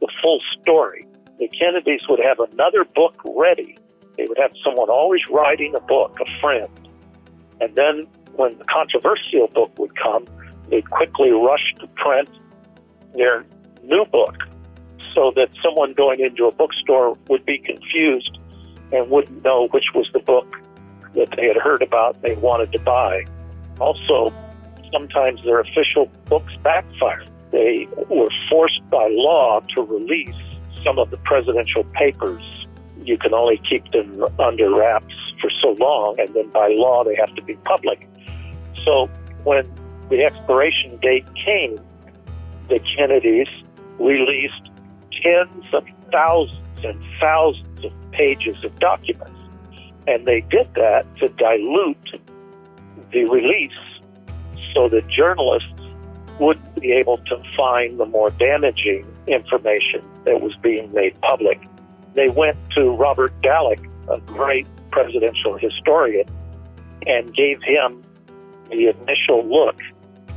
the 0.00 0.08
full 0.20 0.40
story, 0.60 1.06
the 1.38 1.48
Kennedys 1.48 2.00
would 2.08 2.20
have 2.20 2.40
another 2.40 2.84
book 2.84 3.14
ready. 3.24 3.78
They 4.16 4.26
would 4.26 4.38
have 4.38 4.50
someone 4.64 4.90
always 4.90 5.20
writing 5.30 5.76
a 5.76 5.80
book, 5.80 6.16
a 6.20 6.40
friend, 6.40 6.68
and 7.60 7.74
then 7.74 8.06
when 8.36 8.56
the 8.58 8.64
controversial 8.64 9.48
book 9.54 9.78
would 9.78 9.96
come, 9.96 10.26
they'd 10.70 10.88
quickly 10.90 11.30
rush 11.30 11.74
to 11.80 11.86
print 11.88 12.28
their 13.16 13.44
new 13.84 14.04
book 14.06 14.36
so 15.14 15.32
that 15.34 15.48
someone 15.62 15.92
going 15.94 16.20
into 16.20 16.46
a 16.46 16.52
bookstore 16.52 17.18
would 17.28 17.44
be 17.44 17.58
confused 17.58 18.38
and 18.92 19.10
wouldn't 19.10 19.44
know 19.44 19.68
which 19.72 19.86
was 19.94 20.08
the 20.12 20.20
book 20.20 20.46
that 21.14 21.28
they 21.36 21.46
had 21.46 21.56
heard 21.56 21.82
about 21.82 22.20
they 22.22 22.34
wanted 22.36 22.72
to 22.72 22.78
buy. 22.78 23.24
Also, 23.80 24.32
sometimes 24.92 25.42
their 25.44 25.60
official 25.60 26.10
books 26.26 26.52
backfired. 26.62 27.28
They 27.50 27.88
were 28.08 28.30
forced 28.48 28.80
by 28.90 29.08
law 29.10 29.60
to 29.74 29.82
release 29.82 30.34
some 30.84 30.98
of 30.98 31.10
the 31.10 31.16
presidential 31.18 31.84
papers. 31.94 32.42
You 33.04 33.18
can 33.18 33.34
only 33.34 33.60
keep 33.68 33.90
them 33.92 34.24
under 34.38 34.72
wraps 34.72 35.14
so 35.60 35.76
long, 35.78 36.16
and 36.18 36.34
then 36.34 36.48
by 36.50 36.68
law 36.70 37.04
they 37.04 37.16
have 37.16 37.34
to 37.34 37.42
be 37.42 37.54
public. 37.64 38.08
So 38.84 39.08
when 39.44 39.70
the 40.08 40.24
expiration 40.24 40.98
date 41.00 41.26
came, 41.44 41.80
the 42.68 42.80
Kennedys 42.96 43.48
released 43.98 44.70
tens 45.22 45.64
of 45.72 45.84
thousands 46.10 46.84
and 46.84 47.00
thousands 47.20 47.84
of 47.84 47.92
pages 48.12 48.56
of 48.64 48.78
documents. 48.78 49.38
And 50.06 50.26
they 50.26 50.40
did 50.40 50.72
that 50.74 51.04
to 51.18 51.28
dilute 51.28 52.20
the 53.12 53.24
release 53.24 53.72
so 54.74 54.88
that 54.88 55.06
journalists 55.08 55.68
wouldn't 56.38 56.80
be 56.80 56.92
able 56.92 57.18
to 57.18 57.42
find 57.56 58.00
the 58.00 58.06
more 58.06 58.30
damaging 58.30 59.06
information 59.26 60.02
that 60.24 60.40
was 60.40 60.56
being 60.62 60.90
made 60.92 61.20
public. 61.20 61.60
They 62.14 62.28
went 62.28 62.56
to 62.76 62.90
Robert 62.90 63.32
Dallek, 63.42 63.86
a 64.08 64.20
great 64.20 64.66
presidential 64.90 65.56
historian, 65.56 66.28
and 67.06 67.34
gave 67.34 67.62
him 67.62 68.04
the 68.70 68.88
initial 68.88 69.46
look 69.46 69.76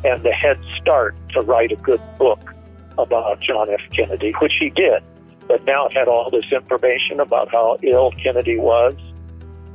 and 0.03 0.23
the 0.23 0.31
head 0.31 0.59
start 0.81 1.15
to 1.29 1.41
write 1.41 1.71
a 1.71 1.75
good 1.77 2.01
book 2.17 2.53
about 2.97 3.39
John 3.41 3.69
F. 3.69 3.79
Kennedy, 3.95 4.33
which 4.41 4.53
he 4.59 4.69
did. 4.69 5.03
But 5.47 5.63
now 5.65 5.87
it 5.87 5.93
had 5.93 6.07
all 6.07 6.29
this 6.29 6.45
information 6.51 7.19
about 7.19 7.51
how 7.51 7.77
ill 7.83 8.11
Kennedy 8.23 8.57
was, 8.57 8.95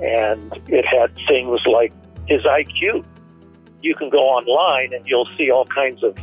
and 0.00 0.52
it 0.68 0.84
had 0.84 1.14
things 1.26 1.60
like 1.66 1.92
his 2.26 2.42
IQ. 2.42 3.04
You 3.82 3.94
can 3.94 4.10
go 4.10 4.18
online 4.18 4.92
and 4.92 5.06
you'll 5.06 5.28
see 5.36 5.50
all 5.50 5.66
kinds 5.66 6.02
of 6.02 6.16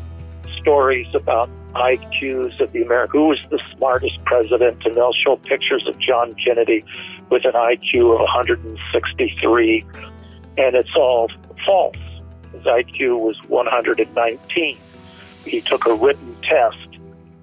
stories 0.60 1.08
about 1.14 1.50
IQs 1.76 2.60
of 2.62 2.72
the 2.72 2.82
American, 2.82 3.20
who 3.20 3.28
was 3.28 3.40
the 3.50 3.60
smartest 3.76 4.24
president, 4.26 4.84
and 4.86 4.96
they'll 4.96 5.14
show 5.14 5.36
pictures 5.38 5.86
of 5.88 6.00
John 6.00 6.36
Kennedy 6.44 6.84
with 7.30 7.46
an 7.46 7.54
IQ 7.54 8.14
of 8.14 8.20
163, 8.22 9.86
and 10.58 10.76
it's 10.76 10.96
all 10.96 11.30
false. 11.66 11.96
His 12.54 12.64
IQ 12.64 13.20
was 13.20 13.38
119. 13.48 14.78
He 15.46 15.62
took 15.62 15.86
a 15.86 15.94
written 15.94 16.38
test 16.42 17.00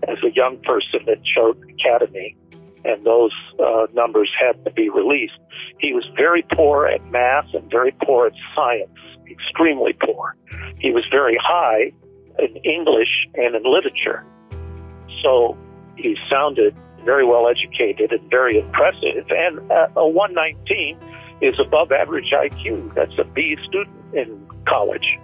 as 0.09 0.19
a 0.25 0.31
young 0.31 0.59
person 0.59 1.09
at 1.09 1.23
Choate 1.25 1.59
Academy, 1.69 2.37
and 2.85 3.05
those 3.05 3.33
uh, 3.61 3.87
numbers 3.93 4.31
had 4.41 4.65
to 4.65 4.71
be 4.71 4.89
released. 4.89 5.39
He 5.79 5.93
was 5.93 6.05
very 6.17 6.45
poor 6.53 6.87
at 6.87 7.05
math 7.11 7.53
and 7.55 7.71
very 7.71 7.95
poor 8.05 8.27
at 8.27 8.33
science, 8.55 8.99
extremely 9.31 9.93
poor. 9.93 10.37
He 10.79 10.91
was 10.91 11.05
very 11.11 11.39
high 11.41 11.93
in 12.39 12.57
English 12.59 13.29
and 13.35 13.55
in 13.55 13.63
literature. 13.65 14.25
So 15.23 15.57
he 15.97 16.17
sounded 16.31 16.75
very 17.05 17.25
well 17.25 17.49
educated 17.49 18.13
and 18.13 18.31
very 18.31 18.59
impressive. 18.59 19.27
And 19.31 19.71
uh, 19.71 19.89
a 19.97 20.07
119 20.07 20.99
is 21.41 21.59
above 21.59 21.93
average 21.93 22.33
IQ. 22.33 22.95
That's 22.95 23.19
a 23.19 23.25
B 23.25 23.57
student 23.67 23.97
in 24.15 24.47
college. 24.69 25.19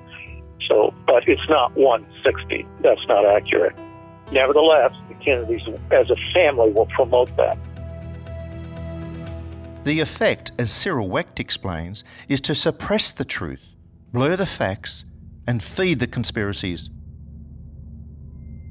So, 0.68 0.92
but 1.06 1.28
it's 1.28 1.48
not 1.48 1.74
160. 1.76 2.66
That's 2.82 3.00
not 3.08 3.24
accurate. 3.24 3.76
Nevertheless, 4.32 4.92
the 5.08 5.14
Kennedys 5.24 5.62
as 5.90 6.10
a 6.10 6.16
family 6.34 6.70
will 6.70 6.86
promote 6.86 7.34
that. 7.36 7.56
The 9.84 10.00
effect, 10.00 10.52
as 10.58 10.70
Cyril 10.70 11.08
Wecht 11.08 11.40
explains, 11.40 12.04
is 12.28 12.42
to 12.42 12.54
suppress 12.54 13.12
the 13.12 13.24
truth, 13.24 13.64
blur 14.12 14.36
the 14.36 14.44
facts, 14.44 15.04
and 15.46 15.62
feed 15.62 16.00
the 16.00 16.06
conspiracies. 16.06 16.90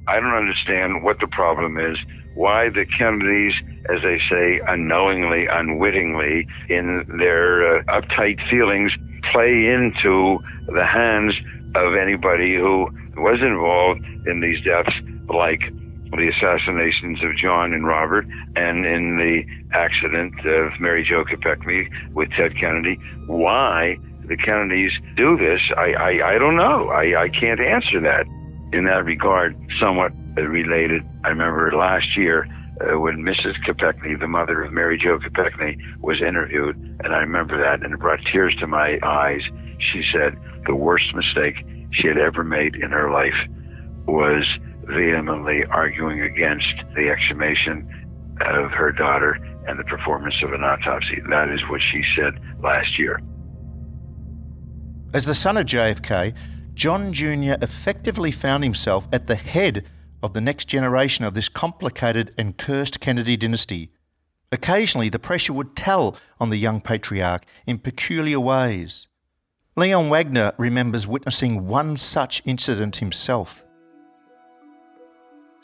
I 0.08 0.20
don't 0.20 0.34
understand 0.34 1.04
what 1.04 1.20
the 1.20 1.28
problem 1.28 1.78
is. 1.78 2.00
Why 2.34 2.70
the 2.70 2.86
Kennedys, 2.86 3.56
as 3.90 4.02
they 4.04 4.20
say, 4.20 4.62
unknowingly, 4.68 5.48
unwittingly, 5.48 6.48
in 6.70 7.06
their 7.18 7.80
uh, 7.80 7.84
uptight 7.86 8.48
feelings, 8.48 8.96
play 9.32 9.68
into 9.68 10.40
the 10.68 10.86
hands 10.86 11.42
of 11.76 11.96
anybody 11.96 12.56
who 12.56 12.90
was 13.18 13.42
involved 13.42 14.02
in 14.28 14.40
these 14.40 14.62
deaths, 14.62 14.94
like 15.28 15.74
the 16.12 16.30
assassinations 16.30 17.24
of 17.24 17.36
John 17.36 17.74
and 17.74 17.86
Robert, 17.86 18.26
and 18.56 18.86
in 18.86 19.18
the 19.18 19.44
accident 19.76 20.34
of 20.46 20.80
Mary 20.80 21.04
Jo 21.04 21.26
Kopechne 21.26 22.14
with 22.14 22.30
Ted 22.32 22.56
Kennedy. 22.56 22.96
Why 23.26 23.98
the 24.26 24.38
Kennedys 24.38 25.00
do 25.16 25.38
this, 25.38 25.72
I, 25.76 25.94
I, 25.94 26.36
I 26.36 26.38
don't 26.38 26.56
know. 26.56 26.90
I, 26.90 27.24
I 27.24 27.30
can't 27.30 27.60
answer 27.60 28.00
that 28.02 28.26
in 28.74 28.86
that 28.86 29.06
regard, 29.06 29.56
somewhat 29.80 30.12
related. 30.36 31.04
I 31.24 31.30
remember 31.30 31.72
last 31.72 32.18
year 32.18 32.48
uh, 32.82 33.00
when 33.00 33.18
Mrs. 33.18 33.56
Kopechne, 33.66 34.20
the 34.20 34.28
mother 34.28 34.62
of 34.62 34.72
Mary 34.72 34.98
Jo 34.98 35.20
Kopechne, 35.20 35.78
was 36.00 36.22
interviewed, 36.22 36.76
and 37.04 37.14
I 37.14 37.20
remember 37.20 37.58
that, 37.60 37.84
and 37.84 37.94
it 37.94 38.00
brought 38.00 38.24
tears 38.26 38.56
to 38.58 38.68
my 38.68 39.00
eyes. 39.04 39.44
She 39.80 40.04
said 40.04 40.38
the 40.66 40.76
worst 40.76 41.16
mistake 41.16 41.66
she 41.92 42.08
had 42.08 42.18
ever 42.18 42.44
made 42.44 42.76
in 42.76 42.92
her 42.92 43.10
life 43.12 43.48
was 44.06 44.60
vehemently 44.84 45.66
arguing 45.66 46.22
against 46.22 46.76
the 46.96 47.10
exhumation 47.10 47.88
of 48.42 48.72
her 48.72 48.92
daughter 48.92 49.34
and 49.68 49.80
the 49.80 49.84
performance 49.84 50.42
of 50.44 50.54
an 50.54 50.64
autopsy. 50.64 51.22
That 51.30 51.50
is 51.50 51.62
what 51.68 51.82
she 51.82 52.04
said 52.16 52.40
last 52.62 52.98
year. 52.98 53.22
As 55.14 55.26
the 55.26 55.36
son 55.36 55.58
of 55.58 55.66
JFK, 55.66 56.34
John 56.78 57.12
Jr. 57.12 57.56
effectively 57.60 58.30
found 58.30 58.64
himself 58.64 59.08
at 59.12 59.26
the 59.26 59.34
head 59.34 59.86
of 60.22 60.34
the 60.34 60.42
next 60.42 60.66
generation 60.66 61.26
of 61.26 61.34
this 61.34 61.50
complicated 61.50 62.36
and 62.38 62.56
cursed 62.56 63.00
Kennedy 63.00 63.36
dynasty. 63.36 63.90
Occasionally, 64.52 65.10
the 65.10 65.18
pressure 65.18 65.54
would 65.54 65.76
tell 65.76 66.18
on 66.40 66.52
the 66.52 66.58
young 66.58 66.80
patriarch 66.80 67.46
in 67.66 67.80
peculiar 67.80 68.40
ways. 68.40 69.08
Leon 69.76 70.12
Wagner 70.12 70.54
remembers 70.60 71.08
witnessing 71.08 71.66
one 71.66 71.98
such 71.98 72.44
incident 72.46 72.98
himself. 72.98 73.64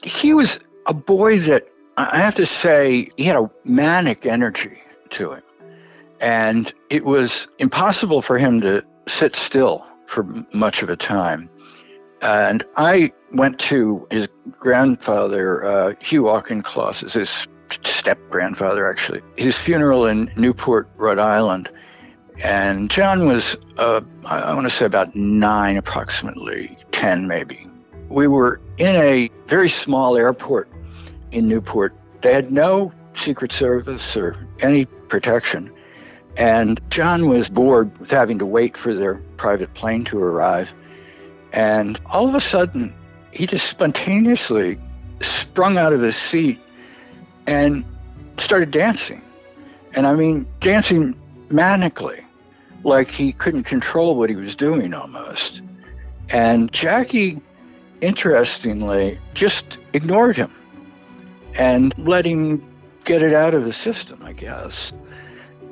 He 0.01 0.33
was 0.33 0.59
a 0.87 0.95
boy 0.95 1.37
that 1.41 1.67
I 1.95 2.17
have 2.17 2.33
to 2.35 2.45
say, 2.47 3.11
he 3.17 3.25
had 3.25 3.35
a 3.35 3.51
manic 3.65 4.25
energy 4.25 4.81
to 5.11 5.33
him. 5.33 5.43
And 6.19 6.73
it 6.89 7.05
was 7.05 7.47
impossible 7.59 8.23
for 8.23 8.39
him 8.39 8.61
to 8.61 8.83
sit 9.07 9.35
still 9.35 9.85
for 10.13 10.23
much 10.53 10.83
of 10.83 10.89
a 10.89 10.95
time. 10.95 11.49
And 12.21 12.63
I 12.77 13.11
went 13.33 13.59
to 13.61 14.07
his 14.11 14.27
grandfather, 14.59 15.65
uh, 15.65 15.93
Hugh 15.99 16.23
Auchincloss, 16.29 17.13
his 17.13 17.47
step 17.83 18.19
grandfather, 18.29 18.89
actually, 18.89 19.21
his 19.35 19.57
funeral 19.57 20.05
in 20.05 20.31
Newport, 20.37 20.87
Rhode 20.97 21.19
Island. 21.19 21.69
And 22.41 22.89
John 22.89 23.27
was, 23.27 23.57
uh, 23.77 24.01
I 24.25 24.53
want 24.53 24.69
to 24.69 24.75
say 24.75 24.85
about 24.85 25.15
nine, 25.15 25.77
approximately 25.77 26.77
10 26.91 27.27
maybe. 27.27 27.67
We 28.09 28.27
were 28.27 28.61
in 28.77 28.95
a 28.95 29.29
very 29.47 29.69
small 29.69 30.15
airport 30.15 30.69
in 31.31 31.47
Newport. 31.47 31.95
They 32.21 32.33
had 32.33 32.51
no 32.51 32.93
Secret 33.15 33.51
Service 33.51 34.15
or 34.15 34.37
any 34.59 34.85
protection. 34.85 35.72
And 36.35 36.81
John 36.89 37.29
was 37.29 37.49
bored 37.49 37.95
with 37.99 38.09
having 38.09 38.39
to 38.39 38.45
wait 38.45 38.77
for 38.77 38.93
their 38.93 39.15
private 39.37 39.73
plane 39.73 40.03
to 40.05 40.19
arrive. 40.19 40.73
And 41.51 41.99
all 42.05 42.27
of 42.27 42.33
a 42.33 42.41
sudden, 42.41 42.93
he 43.31 43.45
just 43.45 43.67
spontaneously 43.67 44.79
sprung 45.21 45.77
out 45.77 45.93
of 45.93 46.01
his 46.01 46.15
seat 46.15 46.59
and 47.45 47.85
started 48.37 48.71
dancing. 48.71 49.21
And 49.93 50.07
I 50.07 50.15
mean, 50.15 50.47
dancing 50.59 51.15
manically, 51.49 52.23
like 52.83 53.11
he 53.11 53.33
couldn't 53.33 53.63
control 53.63 54.15
what 54.15 54.29
he 54.29 54.35
was 54.35 54.55
doing 54.55 54.93
almost. 54.93 55.61
And 56.29 56.71
Jackie, 56.71 57.41
interestingly, 58.01 59.19
just 59.33 59.77
ignored 59.93 60.35
him 60.35 60.51
and 61.53 61.93
let 61.97 62.25
him 62.25 62.63
get 63.03 63.21
it 63.21 63.33
out 63.33 63.53
of 63.53 63.65
the 63.65 63.73
system, 63.73 64.21
I 64.23 64.33
guess. 64.33 64.91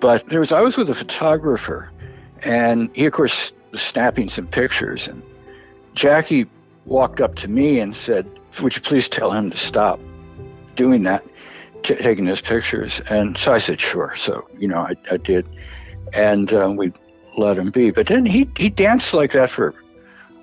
But 0.01 0.27
there 0.27 0.39
was 0.39 0.51
I 0.51 0.61
was 0.61 0.75
with 0.75 0.89
a 0.89 0.95
photographer, 0.95 1.89
and 2.41 2.89
he 2.93 3.05
of 3.05 3.13
course 3.13 3.53
was 3.71 3.81
snapping 3.81 4.27
some 4.29 4.47
pictures, 4.47 5.07
and 5.07 5.21
Jackie 5.93 6.47
walked 6.85 7.21
up 7.21 7.35
to 7.35 7.47
me 7.47 7.79
and 7.79 7.95
said, 7.95 8.27
"Would 8.61 8.75
you 8.75 8.81
please 8.81 9.07
tell 9.07 9.31
him 9.31 9.51
to 9.51 9.57
stop 9.57 9.99
doing 10.75 11.03
that, 11.03 11.23
t- 11.83 11.95
taking 11.95 12.25
those 12.25 12.41
pictures?" 12.41 12.99
And 13.09 13.37
so 13.37 13.53
I 13.53 13.59
said, 13.59 13.79
"Sure." 13.79 14.13
So 14.17 14.49
you 14.57 14.67
know, 14.67 14.79
I, 14.79 14.95
I 15.11 15.17
did, 15.17 15.45
and 16.13 16.51
um, 16.51 16.77
we 16.77 16.91
let 17.37 17.59
him 17.59 17.69
be. 17.69 17.91
But 17.91 18.07
then 18.07 18.25
he 18.25 18.49
he 18.57 18.69
danced 18.69 19.13
like 19.13 19.33
that 19.33 19.51
for 19.51 19.75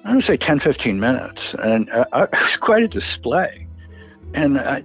I 0.05 0.15
would 0.15 0.25
say 0.25 0.37
10, 0.37 0.61
15 0.61 1.01
minutes, 1.01 1.55
and 1.55 1.91
uh, 1.91 2.05
it 2.15 2.41
was 2.41 2.57
quite 2.57 2.85
a 2.85 2.89
display. 2.89 3.67
And 4.35 4.59
I, 4.59 4.85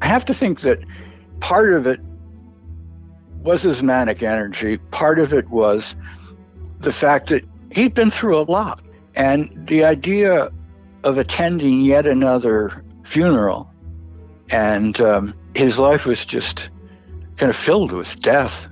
I 0.00 0.06
have 0.06 0.24
to 0.24 0.34
think 0.34 0.62
that 0.62 0.80
part 1.38 1.72
of 1.72 1.86
it 1.86 2.00
was 3.42 3.62
his 3.62 3.82
manic 3.82 4.22
energy. 4.22 4.78
Part 4.90 5.18
of 5.18 5.32
it 5.32 5.48
was 5.50 5.96
the 6.80 6.92
fact 6.92 7.28
that 7.28 7.44
he'd 7.72 7.94
been 7.94 8.10
through 8.10 8.40
a 8.40 8.42
lot. 8.42 8.80
And 9.14 9.66
the 9.66 9.84
idea 9.84 10.50
of 11.04 11.18
attending 11.18 11.82
yet 11.82 12.06
another 12.06 12.84
funeral, 13.04 13.70
and 14.50 14.98
um, 15.00 15.34
his 15.54 15.78
life 15.78 16.06
was 16.06 16.24
just 16.24 16.70
kind 17.36 17.50
of 17.50 17.56
filled 17.56 17.92
with 17.92 18.20
death 18.20 18.68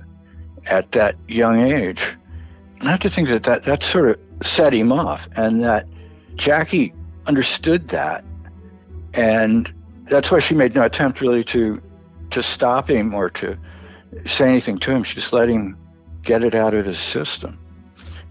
at 0.65 0.91
that 0.93 1.15
young 1.27 1.59
age. 1.59 2.01
I 2.81 2.91
have 2.91 2.99
to 3.01 3.09
think 3.09 3.29
that, 3.29 3.43
that 3.43 3.63
that 3.63 3.83
sort 3.83 4.09
of 4.09 4.47
set 4.47 4.73
him 4.73 4.91
off, 4.91 5.27
and 5.35 5.63
that 5.63 5.87
Jackie 6.35 6.93
understood 7.27 7.89
that. 7.89 8.23
And 9.13 9.71
that's 10.09 10.31
why 10.31 10.39
she 10.39 10.55
made 10.55 10.73
no 10.73 10.83
attempt 10.83 11.21
really 11.21 11.43
to 11.45 11.81
to 12.31 12.41
stop 12.41 12.89
him 12.89 13.13
or 13.13 13.29
to 13.29 13.57
say 14.25 14.47
anything 14.47 14.77
to 14.79 14.91
him. 14.91 15.03
She 15.03 15.15
just 15.15 15.33
let 15.33 15.49
him 15.49 15.77
get 16.23 16.43
it 16.43 16.55
out 16.55 16.73
of 16.73 16.85
his 16.85 16.99
system. 16.99 17.57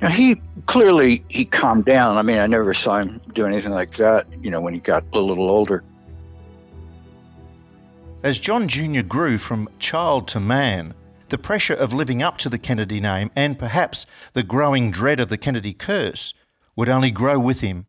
Now 0.00 0.08
he 0.08 0.40
clearly 0.66 1.24
he 1.28 1.44
calmed 1.44 1.84
down. 1.84 2.16
I 2.16 2.22
mean, 2.22 2.38
I 2.38 2.46
never 2.46 2.72
saw 2.72 2.98
him 2.98 3.20
do 3.34 3.46
anything 3.46 3.72
like 3.72 3.96
that. 3.96 4.26
You 4.42 4.50
know, 4.50 4.60
when 4.60 4.74
he 4.74 4.80
got 4.80 5.04
a 5.12 5.18
little 5.18 5.50
older. 5.50 5.84
As 8.22 8.38
John 8.38 8.68
Jr. 8.68 9.02
grew 9.02 9.38
from 9.38 9.68
child 9.78 10.28
to 10.28 10.40
man, 10.40 10.94
the 11.30 11.38
pressure 11.38 11.74
of 11.74 11.94
living 11.94 12.22
up 12.22 12.38
to 12.38 12.48
the 12.48 12.58
Kennedy 12.58 13.00
name 13.00 13.30
and 13.34 13.58
perhaps 13.58 14.04
the 14.34 14.42
growing 14.42 14.90
dread 14.90 15.20
of 15.20 15.28
the 15.28 15.38
Kennedy 15.38 15.72
curse 15.72 16.34
would 16.76 16.88
only 16.88 17.10
grow 17.10 17.38
with 17.38 17.60
him. 17.60 17.86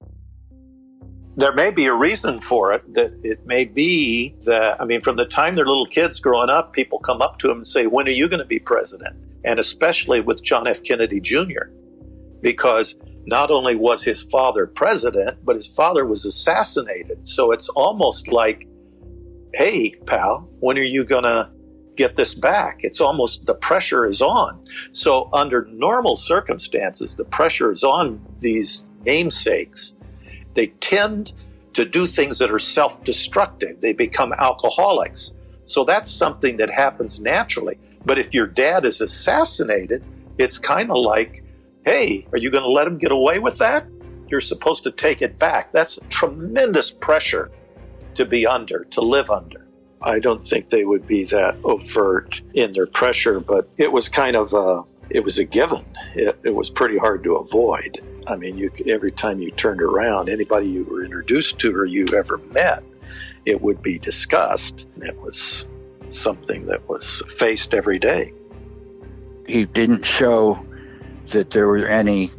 There 1.37 1.53
may 1.53 1.71
be 1.71 1.85
a 1.85 1.93
reason 1.93 2.39
for 2.41 2.73
it 2.73 2.93
that 2.93 3.13
it 3.23 3.45
may 3.45 3.65
be 3.65 4.35
that, 4.43 4.81
I 4.81 4.85
mean, 4.85 4.99
from 4.99 5.15
the 5.15 5.25
time 5.25 5.55
they're 5.55 5.65
little 5.65 5.85
kids 5.85 6.19
growing 6.19 6.49
up, 6.49 6.73
people 6.73 6.99
come 6.99 7.21
up 7.21 7.39
to 7.39 7.47
them 7.47 7.57
and 7.57 7.67
say, 7.67 7.87
When 7.87 8.07
are 8.07 8.11
you 8.11 8.27
going 8.27 8.39
to 8.39 8.45
be 8.45 8.59
president? 8.59 9.15
And 9.45 9.59
especially 9.59 10.19
with 10.21 10.43
John 10.43 10.67
F. 10.67 10.83
Kennedy 10.83 11.19
Jr., 11.19 11.71
because 12.41 12.95
not 13.25 13.49
only 13.49 13.75
was 13.75 14.03
his 14.03 14.23
father 14.23 14.67
president, 14.67 15.37
but 15.45 15.55
his 15.55 15.67
father 15.67 16.05
was 16.05 16.25
assassinated. 16.25 17.27
So 17.27 17.51
it's 17.51 17.69
almost 17.69 18.27
like, 18.27 18.67
Hey, 19.53 19.91
pal, 20.05 20.49
when 20.59 20.77
are 20.77 20.83
you 20.83 21.05
going 21.05 21.23
to 21.23 21.49
get 21.97 22.15
this 22.15 22.35
back. 22.35 22.79
It's 22.81 23.01
almost 23.01 23.45
the 23.45 23.53
pressure 23.53 24.07
is 24.07 24.21
on. 24.21 24.63
So, 24.91 25.29
under 25.33 25.65
normal 25.71 26.15
circumstances, 26.15 27.15
the 27.15 27.25
pressure 27.25 27.71
is 27.71 27.83
on 27.83 28.19
these 28.39 28.83
namesakes. 29.05 29.95
They 30.53 30.67
tend 30.79 31.33
to 31.73 31.85
do 31.85 32.05
things 32.05 32.37
that 32.39 32.51
are 32.51 32.59
self 32.59 33.03
destructive, 33.03 33.81
they 33.81 33.93
become 33.93 34.33
alcoholics. 34.33 35.33
So, 35.65 35.83
that's 35.83 36.11
something 36.11 36.57
that 36.57 36.69
happens 36.69 37.19
naturally. 37.19 37.77
But 38.05 38.17
if 38.19 38.33
your 38.33 38.47
dad 38.47 38.85
is 38.85 38.99
assassinated, 38.99 40.03
it's 40.37 40.57
kind 40.57 40.89
of 40.89 40.97
like, 40.97 41.43
hey, 41.85 42.27
are 42.31 42.37
you 42.37 42.49
going 42.49 42.63
to 42.63 42.69
let 42.69 42.87
him 42.87 42.97
get 42.97 43.11
away 43.11 43.39
with 43.39 43.57
that? 43.59 43.85
You're 44.27 44.39
supposed 44.39 44.83
to 44.83 44.91
take 44.91 45.21
it 45.21 45.37
back. 45.37 45.71
That's 45.71 45.99
tremendous 46.09 46.91
pressure 46.91 47.51
to 48.15 48.25
be 48.25 48.47
under, 48.47 48.85
to 48.85 49.01
live 49.01 49.29
under. 49.29 49.67
I 50.03 50.19
don't 50.19 50.41
think 50.41 50.69
they 50.69 50.83
would 50.83 51.05
be 51.05 51.25
that 51.25 51.57
overt 51.63 52.41
in 52.53 52.73
their 52.73 52.87
pressure, 52.87 53.39
but 53.39 53.69
it 53.77 53.91
was 53.91 54.09
kind 54.09 54.35
of 54.35 54.53
a, 54.53 54.81
it 55.09 55.23
was 55.23 55.37
a 55.37 55.43
given. 55.43 55.85
It, 56.15 56.39
it 56.43 56.55
was 56.55 56.69
pretty 56.69 56.97
hard 56.97 57.23
to 57.23 57.35
avoid. 57.35 57.99
I 58.27 58.35
mean, 58.35 58.57
you 58.57 58.71
every 58.87 59.11
time 59.11 59.39
you 59.39 59.51
turned 59.51 59.81
around, 59.81 60.29
anybody 60.29 60.67
you 60.67 60.83
were 60.85 61.03
introduced 61.03 61.59
to 61.59 61.75
or 61.75 61.85
you 61.85 62.07
ever 62.15 62.37
met, 62.37 62.83
it 63.45 63.61
would 63.61 63.81
be 63.81 63.97
discussed. 63.97 64.87
It 64.97 65.19
was 65.21 65.65
something 66.09 66.65
that 66.65 66.87
was 66.87 67.21
faced 67.27 67.73
every 67.73 67.99
day. 67.99 68.33
He 69.47 69.65
didn't 69.65 70.05
show 70.05 70.63
that 71.31 71.51
there 71.51 71.67
were 71.67 71.85
any, 71.85 72.31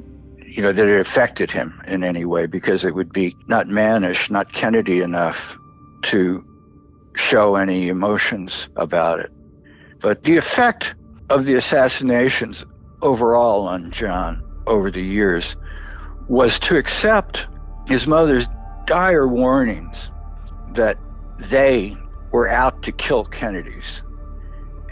you 0.46 0.62
know, 0.62 0.72
that 0.72 0.86
it 0.86 1.00
affected 1.00 1.50
him 1.50 1.82
in 1.86 2.04
any 2.04 2.24
way 2.24 2.46
because 2.46 2.84
it 2.84 2.94
would 2.94 3.12
be 3.12 3.36
not 3.48 3.68
mannish, 3.68 4.30
not 4.30 4.52
Kennedy 4.52 5.00
enough 5.00 5.56
to 6.02 6.44
show 7.14 7.56
any 7.56 7.88
emotions 7.88 8.68
about 8.76 9.20
it. 9.20 9.32
But 10.00 10.24
the 10.24 10.36
effect 10.36 10.94
of 11.30 11.44
the 11.44 11.54
assassinations 11.54 12.64
overall 13.00 13.66
on 13.66 13.90
John 13.90 14.42
over 14.66 14.90
the 14.90 15.02
years 15.02 15.56
was 16.28 16.58
to 16.60 16.76
accept 16.76 17.46
his 17.86 18.06
mother's 18.06 18.48
dire 18.86 19.26
warnings 19.26 20.10
that 20.72 20.96
they 21.38 21.96
were 22.30 22.48
out 22.48 22.82
to 22.82 22.92
kill 22.92 23.24
Kennedys. 23.24 24.02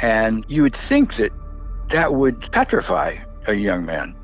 And 0.00 0.44
you 0.48 0.62
would 0.62 0.76
think 0.76 1.16
that 1.16 1.30
that 1.90 2.14
would 2.14 2.50
petrify 2.52 3.16
a 3.46 3.54
young 3.54 3.84
man. 3.84 4.14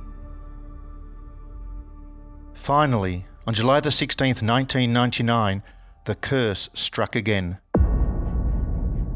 Finally, 2.54 3.26
on 3.46 3.54
July 3.54 3.80
the 3.80 3.90
16th, 3.90 4.42
1999, 4.42 5.62
the 6.04 6.14
curse 6.14 6.68
struck 6.74 7.14
again. 7.14 7.58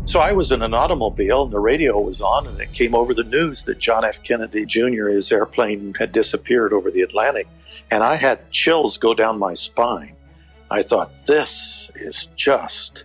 So 0.05 0.20
I 0.20 0.33
was 0.33 0.50
in 0.50 0.62
an 0.62 0.74
automobile 0.74 1.44
and 1.44 1.53
the 1.53 1.59
radio 1.59 2.00
was 2.00 2.20
on, 2.20 2.46
and 2.46 2.61
it 2.61 2.72
came 2.72 2.94
over 2.94 3.14
the 3.14 3.24
news 3.24 3.64
that 3.64 3.79
John 3.79 4.05
F. 4.05 4.22
Kennedy 4.22 4.66
Jr., 4.66 5.09
his 5.09 5.31
airplane 5.31 5.94
had 5.98 6.12
disappeared 6.12 6.72
over 6.72 6.90
the 6.90 7.03
Atlantic. 7.03 7.46
And 7.90 8.02
I 8.02 8.16
had 8.16 8.50
chills 8.50 8.98
go 8.98 9.14
down 9.14 9.38
my 9.38 9.54
spine. 9.54 10.16
I 10.70 10.83
thought, 10.83 11.26
this 11.26 11.90
is 11.96 12.28
just 12.37 13.04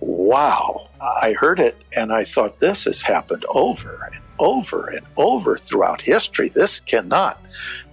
wow. 0.00 0.88
I 1.00 1.32
heard 1.32 1.60
it 1.60 1.76
and 1.96 2.12
I 2.12 2.24
thought, 2.24 2.60
this 2.60 2.84
has 2.84 3.00
happened 3.00 3.44
over 3.48 4.10
and 4.12 4.22
over 4.38 4.88
and 4.88 5.06
over 5.16 5.56
throughout 5.56 6.02
history. 6.02 6.48
This 6.48 6.80
cannot 6.80 7.40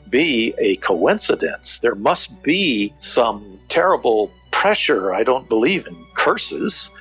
be 0.10 0.54
a 0.58 0.76
coincidence. 0.78 1.80
There 1.80 1.96
must 1.96 2.42
be 2.44 2.94
some 2.98 3.60
terrible 3.70 4.32
pressure. 4.52 5.14
I 5.14 5.24
don't 5.24 5.48
believe 5.48 5.88
in 5.88 5.96
curses 6.16 6.92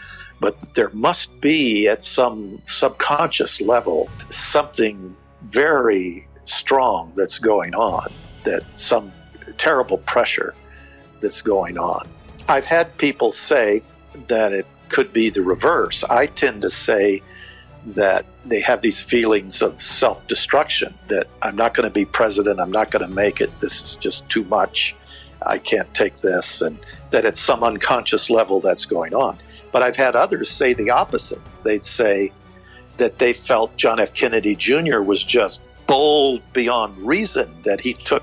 but 0.40 0.56
there 0.74 0.90
must 0.90 1.38
be 1.40 1.86
at 1.86 2.02
some 2.02 2.60
subconscious 2.64 3.60
level 3.60 4.08
something 4.30 5.14
very 5.42 6.26
strong 6.46 7.12
that's 7.14 7.38
going 7.38 7.74
on, 7.74 8.10
that 8.44 8.62
some 8.74 9.12
terrible 9.58 9.98
pressure 9.98 10.54
that's 11.20 11.42
going 11.42 11.78
on. 11.78 12.08
I've 12.48 12.64
had 12.64 12.96
people 12.98 13.32
say 13.32 13.82
that 14.26 14.52
it 14.52 14.66
could 14.88 15.12
be 15.12 15.30
the 15.30 15.42
reverse. 15.42 16.02
I 16.04 16.26
tend 16.26 16.62
to 16.62 16.70
say 16.70 17.22
that 17.86 18.26
they 18.44 18.60
have 18.60 18.80
these 18.82 19.02
feelings 19.02 19.62
of 19.62 19.80
self 19.80 20.26
destruction 20.26 20.94
that 21.08 21.26
I'm 21.42 21.56
not 21.56 21.74
going 21.74 21.88
to 21.88 21.92
be 21.92 22.04
president, 22.04 22.60
I'm 22.60 22.70
not 22.70 22.90
going 22.90 23.06
to 23.06 23.14
make 23.14 23.40
it, 23.40 23.50
this 23.60 23.82
is 23.82 23.96
just 23.96 24.28
too 24.28 24.44
much, 24.44 24.94
I 25.46 25.58
can't 25.58 25.92
take 25.94 26.16
this, 26.20 26.60
and 26.60 26.78
that 27.10 27.24
at 27.24 27.36
some 27.36 27.62
unconscious 27.62 28.30
level 28.30 28.60
that's 28.60 28.84
going 28.84 29.14
on. 29.14 29.38
But 29.72 29.82
I've 29.82 29.96
had 29.96 30.16
others 30.16 30.50
say 30.50 30.74
the 30.74 30.90
opposite. 30.90 31.40
They'd 31.62 31.84
say 31.84 32.32
that 32.96 33.18
they 33.18 33.32
felt 33.32 33.76
John 33.76 34.00
F. 34.00 34.12
Kennedy 34.12 34.54
Jr. 34.54 35.00
was 35.00 35.22
just 35.22 35.62
bold 35.86 36.42
beyond 36.52 36.96
reason, 36.98 37.52
that 37.62 37.80
he 37.80 37.94
took 37.94 38.22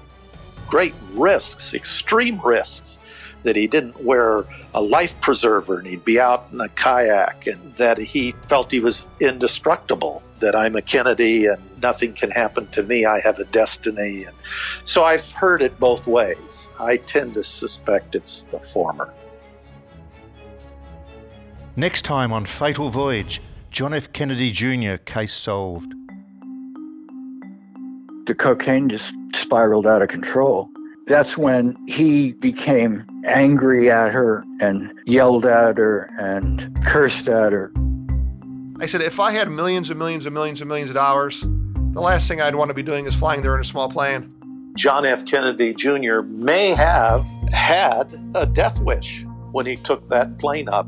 great 0.67 0.93
risks, 1.13 1.73
extreme 1.73 2.39
risks, 2.41 2.99
that 3.43 3.56
he 3.56 3.67
didn't 3.67 4.03
wear 4.03 4.43
a 4.73 4.82
life 4.82 5.19
preserver 5.21 5.80
and 5.80 5.88
he'd 5.88 6.03
be 6.03 6.19
out 6.19 6.47
in 6.51 6.60
a 6.60 6.67
kayak, 6.69 7.47
and 7.47 7.62
that 7.73 7.97
he 7.97 8.34
felt 8.47 8.71
he 8.71 8.80
was 8.80 9.06
indestructible, 9.19 10.21
that 10.39 10.56
I'm 10.56 10.75
a 10.75 10.82
Kennedy 10.82 11.45
and 11.45 11.62
nothing 11.82 12.13
can 12.13 12.32
happen 12.32 12.67
to 12.67 12.84
me, 12.84 13.06
I 13.06 13.19
have 13.21 13.39
a 13.39 13.45
destiny. 13.45 14.23
And 14.25 14.36
so 14.84 15.03
I've 15.03 15.32
heard 15.32 15.62
it 15.62 15.80
both 15.80 16.08
ways. 16.08 16.67
I 16.80 16.97
tend 16.97 17.36
to 17.36 17.43
suspect 17.43 18.15
it's 18.15 18.43
the 18.43 18.60
former. 18.60 19.13
Next 21.75 22.03
time 22.03 22.34
on 22.34 22.45
Fatal 22.45 22.89
Voyage, 22.89 23.39
John 23.71 23.93
F. 23.93 24.12
Kennedy 24.12 24.51
Jr. 24.51 24.97
case 25.06 25.34
solved. 25.34 25.93
The 28.28 28.36
cocaine 28.36 28.90
just 28.90 29.16
spiraled 29.34 29.88
out 29.88 30.02
of 30.02 30.10
control. 30.10 30.70
That's 31.06 31.38
when 31.38 31.78
he 31.88 32.34
became 32.34 33.06
angry 33.24 33.90
at 33.90 34.12
her 34.12 34.44
and 34.60 34.92
yelled 35.06 35.46
at 35.46 35.78
her 35.78 36.10
and 36.20 36.78
cursed 36.84 37.30
at 37.30 37.54
her. 37.54 37.72
I 38.82 38.86
said, 38.86 39.00
if 39.00 39.22
I 39.22 39.32
had 39.32 39.50
millions 39.50 39.90
and 39.90 39.98
millions 39.98 40.26
and 40.26 40.34
millions 40.34 40.60
and 40.60 40.68
millions 40.68 40.90
of 40.90 40.96
dollars, 40.96 41.40
the 41.40 42.02
last 42.02 42.28
thing 42.28 42.42
I'd 42.42 42.56
want 42.56 42.68
to 42.68 42.74
be 42.74 42.84
doing 42.84 43.06
is 43.06 43.16
flying 43.16 43.42
there 43.42 43.56
in 43.56 43.62
a 43.62 43.63
small 43.63 43.90
plane. 43.90 44.34
John 44.76 45.06
F. 45.06 45.26
Kennedy 45.26 45.74
Jr. 45.74 46.20
may 46.24 46.72
have 46.72 47.24
had 47.50 48.13
a 48.36 48.46
death 48.46 48.82
wish 48.82 49.26
when 49.54 49.66
he 49.66 49.78
took 49.78 50.08
that 50.10 50.38
plane 50.38 50.68
up. 50.68 50.86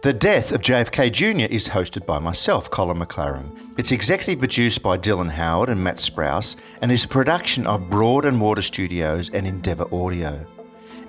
The 0.00 0.12
Death 0.12 0.52
of 0.52 0.60
JFK 0.60 1.10
Jr. 1.10 1.52
is 1.52 1.66
hosted 1.66 2.06
by 2.06 2.20
myself, 2.20 2.70
Colin 2.70 3.00
McLaren. 3.00 3.50
It's 3.76 3.90
executive 3.90 4.38
produced 4.38 4.80
by 4.80 4.96
Dylan 4.96 5.28
Howard 5.28 5.70
and 5.70 5.82
Matt 5.82 5.96
Sprouse 5.96 6.54
and 6.80 6.92
is 6.92 7.02
a 7.02 7.08
production 7.08 7.66
of 7.66 7.90
Broad 7.90 8.24
and 8.24 8.40
Water 8.40 8.62
Studios 8.62 9.28
and 9.30 9.44
Endeavor 9.44 9.92
Audio. 9.92 10.46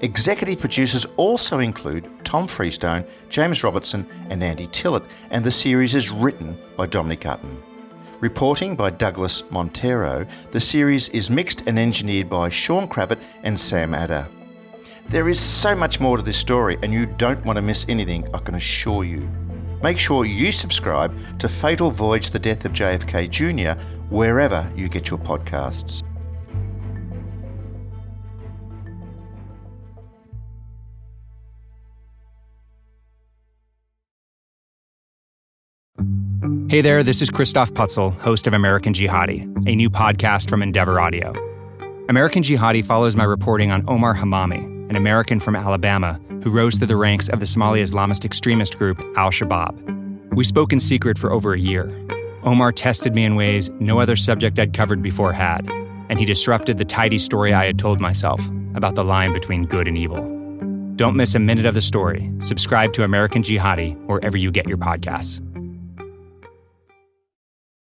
Executive 0.02 0.60
producers 0.60 1.06
also 1.18 1.60
include 1.60 2.10
Tom 2.24 2.48
Freestone, 2.48 3.06
James 3.30 3.64
Robertson, 3.64 4.08
and 4.32 4.44
Andy 4.44 4.68
Tillett, 4.70 5.06
and 5.30 5.46
the 5.46 5.52
series 5.52 5.94
is 5.94 6.10
written 6.10 6.58
by 6.76 6.88
Dominic 6.88 7.22
Utton. 7.22 7.62
Reporting 8.22 8.76
by 8.76 8.90
Douglas 8.90 9.44
Montero, 9.52 10.26
the 10.50 10.60
series 10.60 11.10
is 11.10 11.30
mixed 11.30 11.62
and 11.68 11.78
engineered 11.78 12.28
by 12.28 12.50
Sean 12.50 12.88
Kravitz 12.88 13.22
and 13.44 13.60
Sam 13.60 13.94
Adder. 13.94 14.28
There 15.10 15.28
is 15.28 15.40
so 15.40 15.74
much 15.76 16.00
more 16.00 16.18
to 16.18 16.24
this 16.24 16.38
story, 16.38 16.78
and 16.84 16.94
you 16.94 17.08
don't 17.08 17.44
want 17.44 17.58
to 17.58 17.64
miss 17.64 17.84
anything, 17.90 18.28
I 18.32 18.38
can 18.38 18.54
assure 18.54 19.04
you. 19.04 19.28
Make 19.82 19.98
sure 19.98 20.24
you 20.24 20.52
subscribe 20.52 21.12
to 21.40 21.50
Fatal 21.50 21.90
Voyage 21.90 22.30
The 22.30 22.38
Death 22.38 22.64
of 22.64 22.74
JFK 22.74 23.28
Jr. 23.28 23.82
wherever 24.12 24.72
you 24.76 24.88
get 24.88 25.10
your 25.10 25.18
podcasts. 25.18 26.04
Hey 36.70 36.82
there, 36.82 37.02
this 37.02 37.24
is 37.24 37.32
Christof 37.32 37.72
Putzel, 37.72 38.16
host 38.20 38.46
of 38.46 38.54
American 38.54 38.94
Jihadi, 38.94 39.68
a 39.68 39.76
new 39.76 39.90
podcast 39.90 40.52
from 40.52 40.62
Endeavor 40.62 41.00
Audio. 41.00 41.34
American 42.10 42.44
Jihadi 42.44 42.86
follows 42.86 43.16
my 43.16 43.24
reporting 43.24 43.72
on 43.72 43.84
Omar 43.88 44.16
Hammami, 44.16 44.79
an 44.90 44.96
American 44.96 45.40
from 45.40 45.56
Alabama 45.56 46.20
who 46.44 46.50
rose 46.50 46.78
through 46.78 46.88
the 46.88 46.96
ranks 46.96 47.30
of 47.30 47.40
the 47.40 47.46
Somali 47.46 47.82
Islamist 47.82 48.26
extremist 48.26 48.78
group 48.78 49.00
Al 49.16 49.30
Shabaab. 49.30 50.34
We 50.34 50.44
spoke 50.44 50.74
in 50.74 50.80
secret 50.80 51.18
for 51.18 51.32
over 51.32 51.54
a 51.54 51.60
year. 51.60 51.90
Omar 52.44 52.72
tested 52.72 53.14
me 53.14 53.26
in 53.26 53.36
ways 53.36 53.70
no 53.80 54.00
other 54.00 54.16
subject 54.16 54.58
I'd 54.60 54.74
covered 54.74 55.02
before 55.02 55.34
had, 55.34 55.70
and 56.10 56.20
he 56.20 56.26
disrupted 56.26 56.78
the 56.78 56.86
tidy 56.86 57.18
story 57.18 57.54
I 57.54 57.66
had 57.66 57.78
told 57.78 58.00
myself 58.00 58.42
about 58.76 58.96
the 58.96 59.04
line 59.04 59.34
between 59.34 59.66
good 59.66 59.88
and 59.88 59.98
evil. 59.98 60.22
Don't 60.96 61.16
miss 61.16 61.36
a 61.36 61.40
minute 61.40 61.66
of 61.66 61.76
the 61.76 61.82
story. 61.82 62.32
Subscribe 62.40 62.94
to 62.94 63.04
American 63.04 63.42
Jihadi 63.42 63.96
wherever 64.06 64.38
you 64.38 64.52
get 64.52 64.68
your 64.68 64.78
podcasts. 64.78 65.42